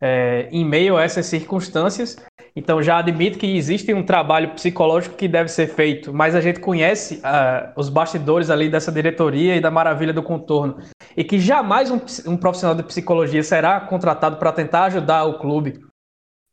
[0.00, 2.16] é, em meio a essas circunstâncias.
[2.54, 6.58] Então já admito que existe um trabalho psicológico que deve ser feito, mas a gente
[6.58, 10.78] conhece uh, os bastidores ali dessa diretoria e da maravilha do contorno.
[11.16, 15.87] E que jamais um, um profissional de psicologia será contratado para tentar ajudar o clube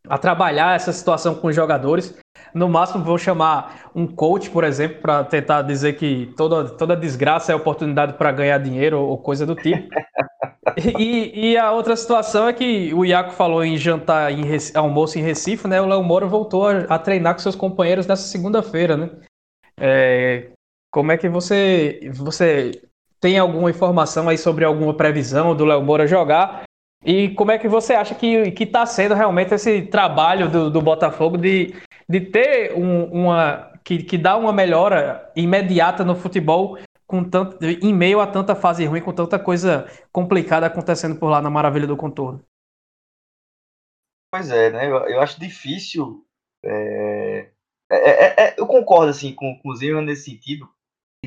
[0.10, 2.18] a trabalhar essa situação com os jogadores.
[2.54, 7.52] No máximo, vou chamar um coach, por exemplo, para tentar dizer que toda, toda desgraça
[7.52, 9.90] é oportunidade para ganhar dinheiro ou coisa do tipo.
[10.78, 14.44] E, e, a outra situação é que o Iaco falou em jantar, em
[14.74, 15.80] almoço em Recife, né?
[15.80, 19.10] O Léo Moro voltou a, a, treinar com seus companheiros nessa segunda-feira, né?
[19.80, 20.48] É,
[20.92, 22.82] como é que você, você
[23.22, 26.64] tem alguma informação aí sobre alguma previsão do Léo Moura jogar?
[27.06, 31.38] E como é que você acha que está sendo realmente esse trabalho do, do Botafogo
[31.38, 31.76] de,
[32.10, 33.72] de ter um, uma.
[33.84, 38.84] Que, que dá uma melhora imediata no futebol com tanto, em meio a tanta fase
[38.86, 42.44] ruim, com tanta coisa complicada acontecendo por lá na Maravilha do Contorno.
[44.32, 44.88] Pois é, né?
[44.88, 46.26] Eu, eu acho difícil.
[46.64, 47.52] É...
[47.88, 50.68] É, é, é eu concordo assim, com, com o Zima nesse sentido,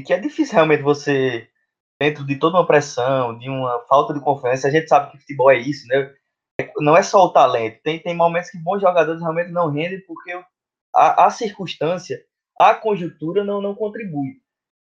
[0.04, 1.48] que é difícil realmente você,
[2.00, 5.50] dentro de toda uma pressão, de uma falta de confiança, a gente sabe que futebol
[5.50, 6.14] é isso, né?
[6.78, 10.32] Não é só o talento, tem, tem momentos que bons jogadores realmente não rendem porque
[10.94, 12.20] a, a circunstância,
[12.58, 14.40] a conjuntura não, não contribui.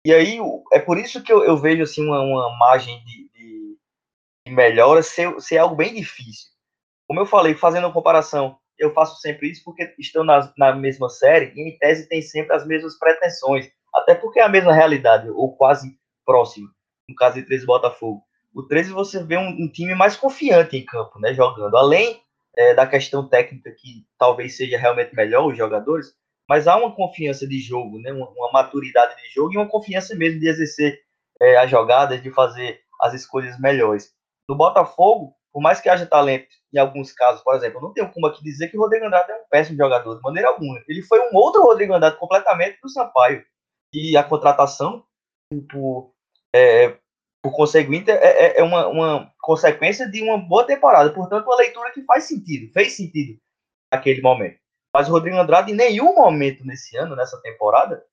[0.06, 0.38] E aí,
[0.72, 3.78] é por isso que eu, eu vejo assim, uma, uma margem de, de,
[4.48, 6.52] de melhora ser, ser algo bem difícil.
[7.08, 11.10] Como eu falei, fazendo uma comparação, eu faço sempre isso porque estão na, na mesma
[11.10, 13.72] série e, em tese, tem sempre as mesmas pretensões.
[13.94, 16.70] Até porque é a mesma realidade, ou quase próxima.
[17.08, 18.24] No caso de 13 Botafogo.
[18.54, 21.76] O 13 você vê um, um time mais confiante em campo, né, jogando.
[21.76, 22.22] Além
[22.56, 26.14] é, da questão técnica, que talvez seja realmente melhor os jogadores,
[26.48, 28.12] mas há uma confiança de jogo, né?
[28.12, 31.00] uma, uma maturidade de jogo e uma confiança mesmo de exercer
[31.42, 34.14] é, as jogadas, de fazer as escolhas melhores.
[34.48, 38.28] No Botafogo, por mais que haja talento em alguns casos, por exemplo, não tenho como
[38.28, 40.82] aqui dizer que o Rodrigo Andrade é um péssimo jogador, de maneira alguma.
[40.88, 43.44] Ele foi um outro Rodrigo Andrade completamente do Sampaio.
[43.94, 45.06] E a contratação,
[45.72, 46.14] por,
[46.54, 46.98] é,
[47.44, 51.12] por conseguinte, é, é, é uma, uma consequência de uma boa temporada.
[51.12, 53.38] Portanto, uma leitura que faz sentido, fez sentido
[53.92, 54.58] naquele momento.
[54.96, 58.04] Mas o Rodrigo Andrade, em nenhum momento nesse ano, nessa temporada,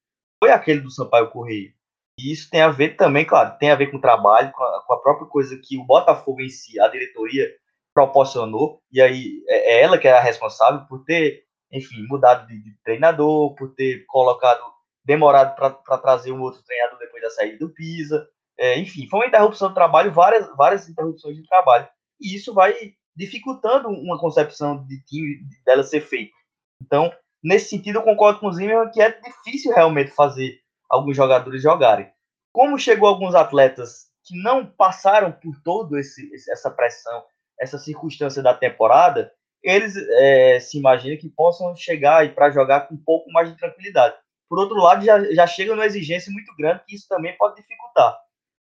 [0.43, 1.73] foi aquele do Sampaio Correia.
[2.19, 4.85] E isso tem a ver também, claro, tem a ver com o trabalho, com a,
[4.85, 7.51] com a própria coisa que o Botafogo em si, a diretoria,
[7.95, 8.83] proporcionou.
[8.91, 12.75] E aí é, é ela que é a responsável por ter, enfim, mudado de, de
[12.83, 14.61] treinador, por ter colocado,
[15.05, 18.29] demorado para trazer um outro treinador depois da saída do Pisa.
[18.59, 21.89] É, enfim, foi uma interrupção do trabalho, várias, várias interrupções de trabalho.
[22.21, 22.75] E isso vai
[23.17, 26.33] dificultando uma concepção de time dela ser feita.
[26.81, 31.63] Então, nesse sentido, eu concordo com o Zimmermann que é difícil realmente fazer alguns jogadores
[31.63, 32.11] jogarem.
[32.53, 37.25] Como chegou alguns atletas que não passaram por todo esse essa pressão,
[37.59, 39.33] essa circunstância da temporada,
[39.63, 44.17] eles é, se imaginam que possam chegar para jogar com um pouco mais de tranquilidade.
[44.51, 48.19] Por outro lado, já, já chega numa exigência muito grande, que isso também pode dificultar.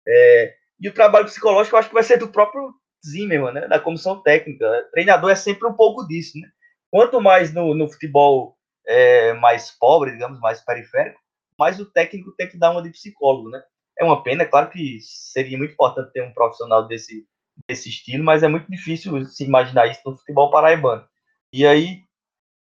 [0.08, 2.74] É, e o trabalho psicológico, eu acho que vai ser do próprio
[3.06, 4.66] Zimmermann, né, da comissão técnica.
[4.66, 6.40] O treinador é sempre um pouco disso.
[6.40, 6.48] Né?
[6.90, 8.58] Quanto mais no, no futebol
[8.88, 11.20] é, mais pobre, digamos, mais periférico,
[11.60, 13.50] mais o técnico tem que dar uma de psicólogo.
[13.50, 13.62] Né?
[14.00, 17.28] É uma pena, é claro que seria muito importante ter um profissional desse,
[17.68, 21.06] desse estilo, mas é muito difícil se imaginar isso no futebol paraibano.
[21.52, 22.04] E aí,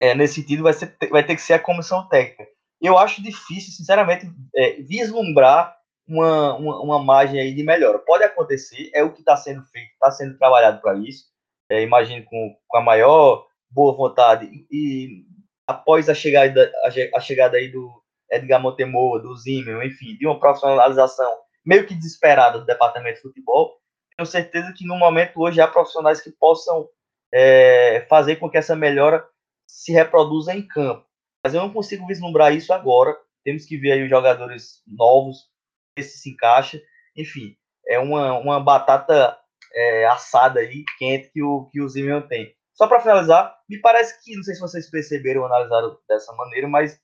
[0.01, 2.54] é, nesse sentido, vai, ser, vai ter que ser a comissão técnica.
[2.81, 7.99] Eu acho difícil, sinceramente, é, vislumbrar uma, uma, uma, margem aí de melhora.
[7.99, 11.27] Pode acontecer, é o que está sendo feito, está sendo trabalhado para isso.
[11.71, 15.25] É, imagino com, com a maior boa vontade e, e
[15.67, 17.91] após a chegada, a, a, chegada aí do
[18.31, 21.33] Edgar Montemoa, do Zimmer, enfim, de uma profissionalização
[21.65, 23.79] meio que desesperada do departamento de futebol,
[24.17, 26.89] tenho certeza que no momento hoje há profissionais que possam
[27.33, 29.27] é, fazer com que essa melhora
[29.67, 31.05] se reproduza em campo.
[31.45, 33.15] Mas eu não consigo vislumbrar isso agora.
[33.45, 35.51] Temos que ver aí os jogadores novos,
[35.97, 36.81] ver se encaixa.
[37.15, 37.55] Enfim,
[37.87, 39.39] é uma, uma batata
[39.75, 42.55] é, assada aí, quente, que o, que o Zimmermann tem.
[42.73, 46.67] Só para finalizar, me parece que, não sei se vocês perceberam ou analisaram dessa maneira,
[46.67, 46.99] mas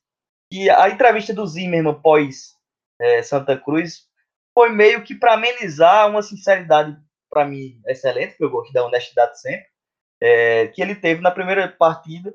[0.50, 2.56] que a entrevista do Zimmermann pós
[3.00, 4.08] é, Santa Cruz
[4.54, 6.96] foi meio que para amenizar uma sinceridade
[7.30, 9.66] para mim excelente, que eu gosto da honestidade sempre,
[10.20, 12.34] é, que ele teve na primeira partida,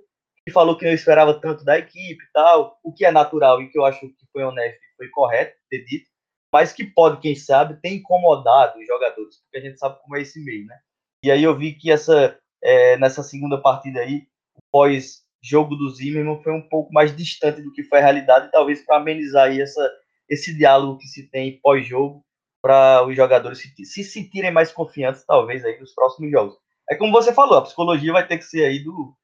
[0.51, 3.77] falou que não esperava tanto da equipe e tal, o que é natural e que
[3.77, 6.07] eu acho que foi honesto e foi correto ter dito,
[6.53, 10.21] mas que pode, quem sabe, ter incomodado os jogadores, porque a gente sabe como é
[10.21, 10.77] esse meio, né?
[11.23, 16.41] E aí eu vi que essa é, nessa segunda partida aí, o pós-jogo do Zimmermann
[16.41, 19.91] foi um pouco mais distante do que foi a realidade, talvez para amenizar aí essa
[20.27, 22.25] esse diálogo que se tem pós-jogo
[22.61, 26.55] para os jogadores se, se sentirem mais confiantes, talvez, aí nos próximos jogos.
[26.89, 29.15] É como você falou, a psicologia vai ter que ser aí do,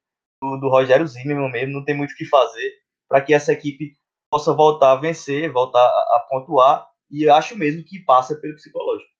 [0.42, 2.74] do, do Rogério Zimmermann mesmo, não tem muito o que fazer
[3.08, 3.94] para que essa equipe
[4.32, 9.12] possa voltar a vencer, voltar a, a pontuar, e acho mesmo que passa pelo psicológico.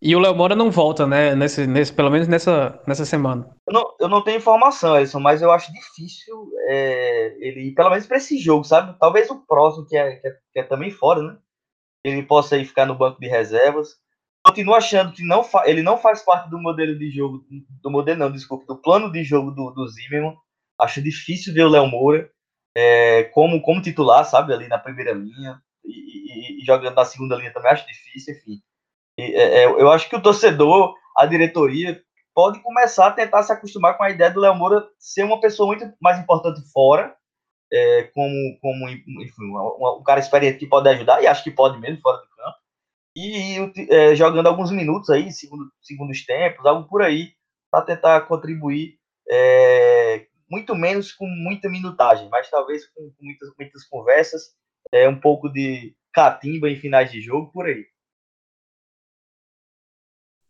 [0.00, 1.34] E o Léo Moura não volta, né?
[1.34, 3.50] Nesse, nesse, pelo menos nessa, nessa semana.
[3.66, 7.88] Eu não, eu não tenho informação, Edson, mas eu acho difícil é, ele ir, pelo
[7.88, 8.96] menos para esse jogo, sabe?
[9.00, 11.38] Talvez o próximo, que é, que é, que é também fora, né?
[12.04, 13.96] Ele possa ir ficar no banco de reservas.
[14.56, 17.44] Continuo achando que não ele não faz parte do modelo de jogo,
[17.82, 20.34] do modelo não, desculpa, do plano de jogo do, do Zimmermann.
[20.80, 22.30] Acho difícil ver o Léo Moura
[22.74, 24.54] é, como, como titular, sabe?
[24.54, 25.60] Ali na primeira linha.
[25.84, 28.62] E, e, e jogando na segunda linha também acho difícil, enfim
[29.18, 32.00] é, é, eu acho que o torcedor, a diretoria,
[32.34, 35.66] pode começar a tentar se acostumar com a ideia do Léo Moura ser uma pessoa
[35.66, 37.16] muito mais importante fora,
[37.72, 41.80] é, como, como enfim, um, um, cara experiente que pode ajudar, e acho que pode
[41.80, 42.56] mesmo fora do campo,
[43.16, 43.56] e
[43.90, 47.32] é, jogando alguns minutos aí, segundo, segundos tempos, algo por aí,
[47.70, 53.84] para tentar contribuir é, muito menos com muita minutagem, mas talvez com, com muitas, muitas
[53.84, 54.42] conversas,
[54.92, 57.86] é, um pouco de catimba em finais de jogo, por aí.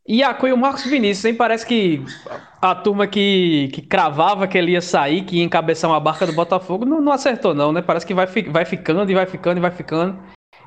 [0.09, 1.35] E a e o Marcos Vinícius, hein?
[1.35, 2.01] Parece que
[2.61, 6.33] a turma que, que cravava que ele ia sair, que ia encabeçar uma barca do
[6.33, 7.83] Botafogo, não, não acertou, não, né?
[7.83, 10.21] Parece que vai, vai ficando e vai ficando e vai ficando.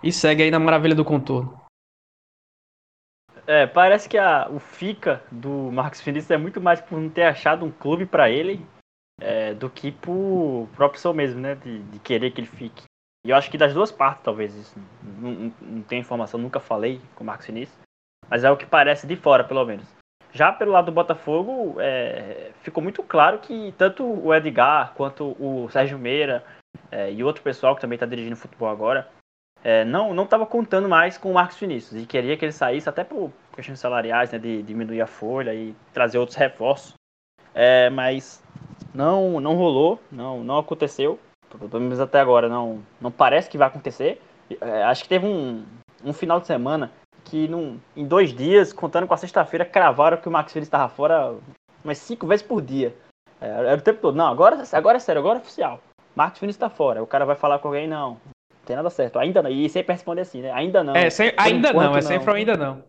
[0.04, 1.69] E segue aí na maravilha do contorno.
[3.50, 7.24] É, parece que a, o FICA do Marcos Vinícius é muito mais por não ter
[7.24, 8.64] achado um clube para ele
[9.20, 11.56] é, do que por, por opção mesmo, né?
[11.56, 12.84] De, de, querer que ele fique.
[13.26, 14.80] E eu acho que das duas partes, talvez, isso.
[15.02, 17.76] Não, não, não tenho informação, nunca falei com o Marcos Vinícius.
[18.30, 19.88] Mas é o que parece de fora, pelo menos.
[20.32, 25.68] Já pelo lado do Botafogo, é, ficou muito claro que tanto o Edgar quanto o
[25.72, 26.46] Sérgio Meira
[26.92, 29.10] é, e outro pessoal que também está dirigindo futebol agora
[29.64, 32.88] é, não não estava contando mais com o Marcos Vinícius e queria que ele saísse
[32.88, 36.94] até por questões salariais, né, de diminuir a folha e trazer outros reforços.
[37.54, 38.42] É, mas
[38.94, 41.20] não não rolou, não não aconteceu.
[41.50, 44.22] Pelo menos até agora não não parece que vai acontecer.
[44.62, 45.64] É, acho que teve um,
[46.04, 46.92] um final de semana
[47.26, 50.90] que num, em dois dias, contando com a sexta-feira, cravaram que o Max Feliz estava
[50.90, 51.36] fora
[51.84, 52.96] umas cinco vezes por dia.
[53.40, 54.16] É, era o tempo todo.
[54.16, 55.80] Não, agora, agora é sério, agora é oficial.
[56.16, 57.04] Marcos Vinícius está fora.
[57.04, 58.18] O cara vai falar com alguém, não.
[58.70, 59.18] Não tem nada certo.
[59.18, 59.50] Ainda não.
[59.50, 60.52] E sempre responde assim, né?
[60.52, 60.96] Ainda não.
[60.96, 62.84] É, sem, ainda não, é sempre ainda não.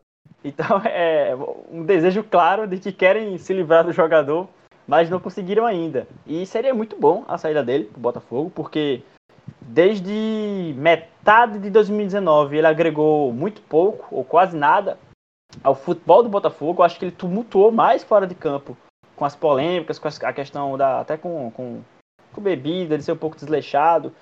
[0.45, 1.35] Então é
[1.70, 4.49] um desejo claro de que querem se livrar do jogador,
[4.87, 6.07] mas não conseguiram ainda.
[6.26, 9.03] E seria muito bom a saída dele pro Botafogo, porque
[9.61, 14.99] Desde metade de 2019, ele agregou muito pouco, ou quase nada,
[15.62, 16.83] ao futebol do Botafogo.
[16.83, 18.76] Acho que ele tumultuou mais fora de campo
[19.14, 21.01] com as polêmicas, com a questão da.
[21.01, 21.83] até com, com,
[22.33, 24.12] com bebida, de ser um pouco desleixado,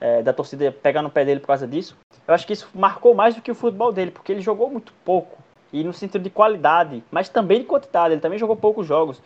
[0.00, 1.96] é, da torcida pegar no pé dele por causa disso.
[2.26, 4.92] Eu acho que isso marcou mais do que o futebol dele, porque ele jogou muito
[5.04, 5.38] pouco.
[5.72, 8.14] E no sentido de qualidade, mas também de quantidade.
[8.14, 9.20] Ele também jogou poucos jogos.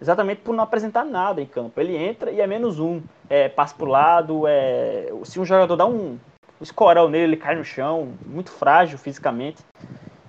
[0.00, 1.80] Exatamente por não apresentar nada em campo.
[1.80, 3.00] Ele entra e é menos um.
[3.28, 4.46] É, passa pro lado.
[4.46, 5.10] É...
[5.24, 6.18] Se um jogador dá um,
[6.60, 8.12] um escorão nele, ele cai no chão.
[8.26, 9.64] Muito frágil fisicamente.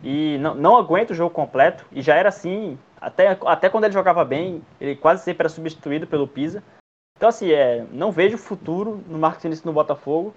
[0.03, 1.85] E não, não aguenta o jogo completo.
[1.91, 2.77] E já era assim.
[2.99, 6.63] Até, até quando ele jogava bem, ele quase sempre era substituído pelo Pisa.
[7.17, 10.35] Então, assim, é, não vejo futuro no Marcos Vinícius no Botafogo.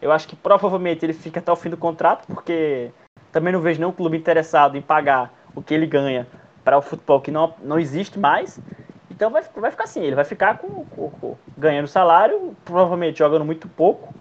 [0.00, 2.90] Eu acho que provavelmente ele fica até o fim do contrato, porque
[3.30, 6.26] também não vejo nenhum clube interessado em pagar o que ele ganha
[6.64, 8.58] para o futebol que não, não existe mais.
[9.10, 13.44] Então vai, vai ficar assim, ele vai ficar com, com, com, ganhando salário, provavelmente jogando
[13.44, 14.14] muito pouco.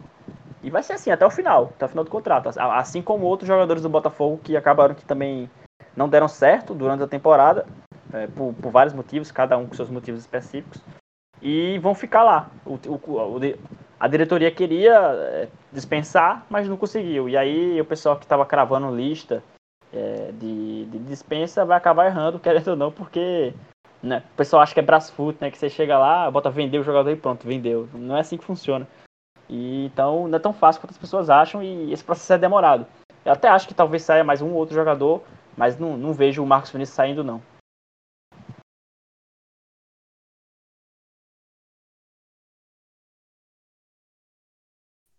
[0.61, 2.49] E vai ser assim até o final, até o final do contrato.
[2.59, 5.49] Assim como outros jogadores do Botafogo que acabaram que também
[5.95, 7.65] não deram certo durante a temporada,
[8.11, 10.81] é, por, por vários motivos, cada um com seus motivos específicos
[11.43, 12.49] e vão ficar lá.
[12.65, 13.39] O, o,
[13.99, 17.27] a diretoria queria é, dispensar, mas não conseguiu.
[17.27, 19.43] E aí o pessoal que estava cravando lista
[19.91, 23.53] é, de, de, dispensa vai acabar errando, querendo ou não, porque
[24.01, 25.51] né, o pessoal acha que é Brasfoot, né?
[25.51, 27.89] Que você chega lá, bota vender o jogador e pronto, vendeu.
[27.93, 28.87] Não é assim que funciona.
[29.49, 32.87] E, então não é tão fácil quanto as pessoas acham e esse processo é demorado.
[33.25, 35.21] Eu até acho que talvez saia mais um ou outro jogador,
[35.57, 37.41] mas não, não vejo o Marcos Vinícius saindo não.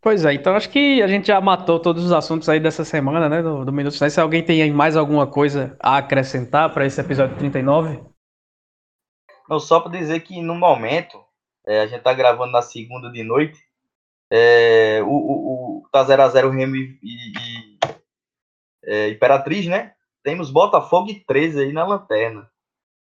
[0.05, 3.27] Pois é, então acho que a gente já matou todos os assuntos aí dessa semana,
[3.27, 7.39] né, do, do Minuto Se alguém tem mais alguma coisa a acrescentar para esse episódio
[7.39, 8.05] 39?
[9.49, 11.19] Não, só para dizer que no momento,
[11.67, 13.59] é, a gente tá gravando na segunda de noite,
[14.31, 17.79] é, o, o, o, tá 0x0 Remo e, e,
[18.85, 19.95] é, Imperatriz, né?
[20.23, 22.47] Temos Botafogo e 13 aí na lanterna.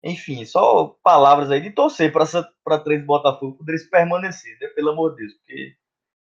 [0.00, 4.68] Enfim, só palavras aí de torcer para três Botafogo poderem permanecer, né?
[4.68, 5.74] Pelo amor de Deus, porque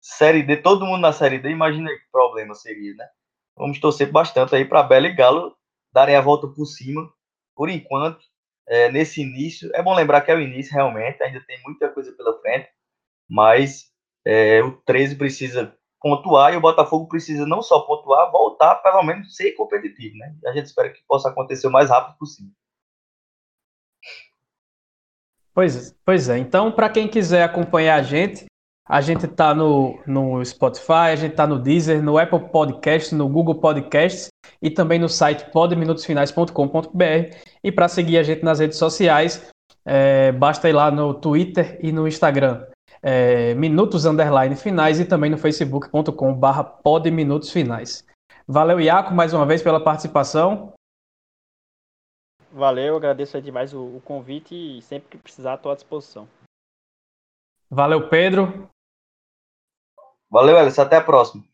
[0.08, 3.08] Série D, todo mundo na Série D, imagina que problema seria, né?
[3.58, 5.58] Vamos torcer bastante aí para Bela e Galo
[5.91, 7.12] darem a volta por cima,
[7.56, 8.24] por enquanto,
[8.68, 9.68] é, nesse início.
[9.74, 12.70] É bom lembrar que é o início, realmente, ainda tem muita coisa pela frente,
[13.28, 13.86] mas
[14.24, 19.36] é, o 13 precisa pontuar e o Botafogo precisa não só pontuar, voltar, pelo menos
[19.36, 20.36] ser competitivo, né?
[20.45, 22.53] A gente espera que possa acontecer o mais rápido possível.
[25.51, 28.45] Pois, pois é, então, para quem quiser acompanhar a gente,
[28.88, 33.28] a gente está no, no Spotify, a gente está no Deezer, no Apple Podcasts, no
[33.28, 34.30] Google Podcasts
[34.62, 37.36] e também no site podminutosfinais.com.br.
[37.64, 39.50] E para seguir a gente nas redes sociais,
[39.84, 42.66] é, basta ir lá no Twitter e no Instagram.
[43.02, 48.06] É, minutos underline finais e também no facebook.com barra podminutosfinais.
[48.48, 50.74] Valeu, Iaco, mais uma vez pela participação.
[52.52, 56.28] Valeu, agradeço demais o, o convite e sempre que precisar estou à disposição.
[57.70, 58.70] Valeu, Pedro.
[60.36, 60.82] Valeu, Alisson.
[60.82, 61.46] Até a próxima.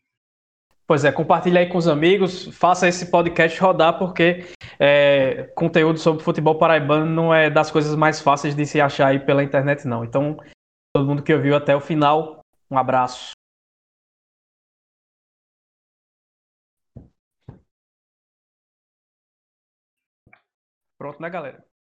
[0.88, 4.44] Pois é, compartilhe aí com os amigos, faça esse podcast rodar, porque
[4.76, 9.20] é, conteúdo sobre futebol paraibano não é das coisas mais fáceis de se achar aí
[9.20, 10.04] pela internet, não.
[10.04, 10.36] Então,
[10.92, 13.30] todo mundo que ouviu até o final, um abraço.
[20.98, 21.71] Pronto, né, galera?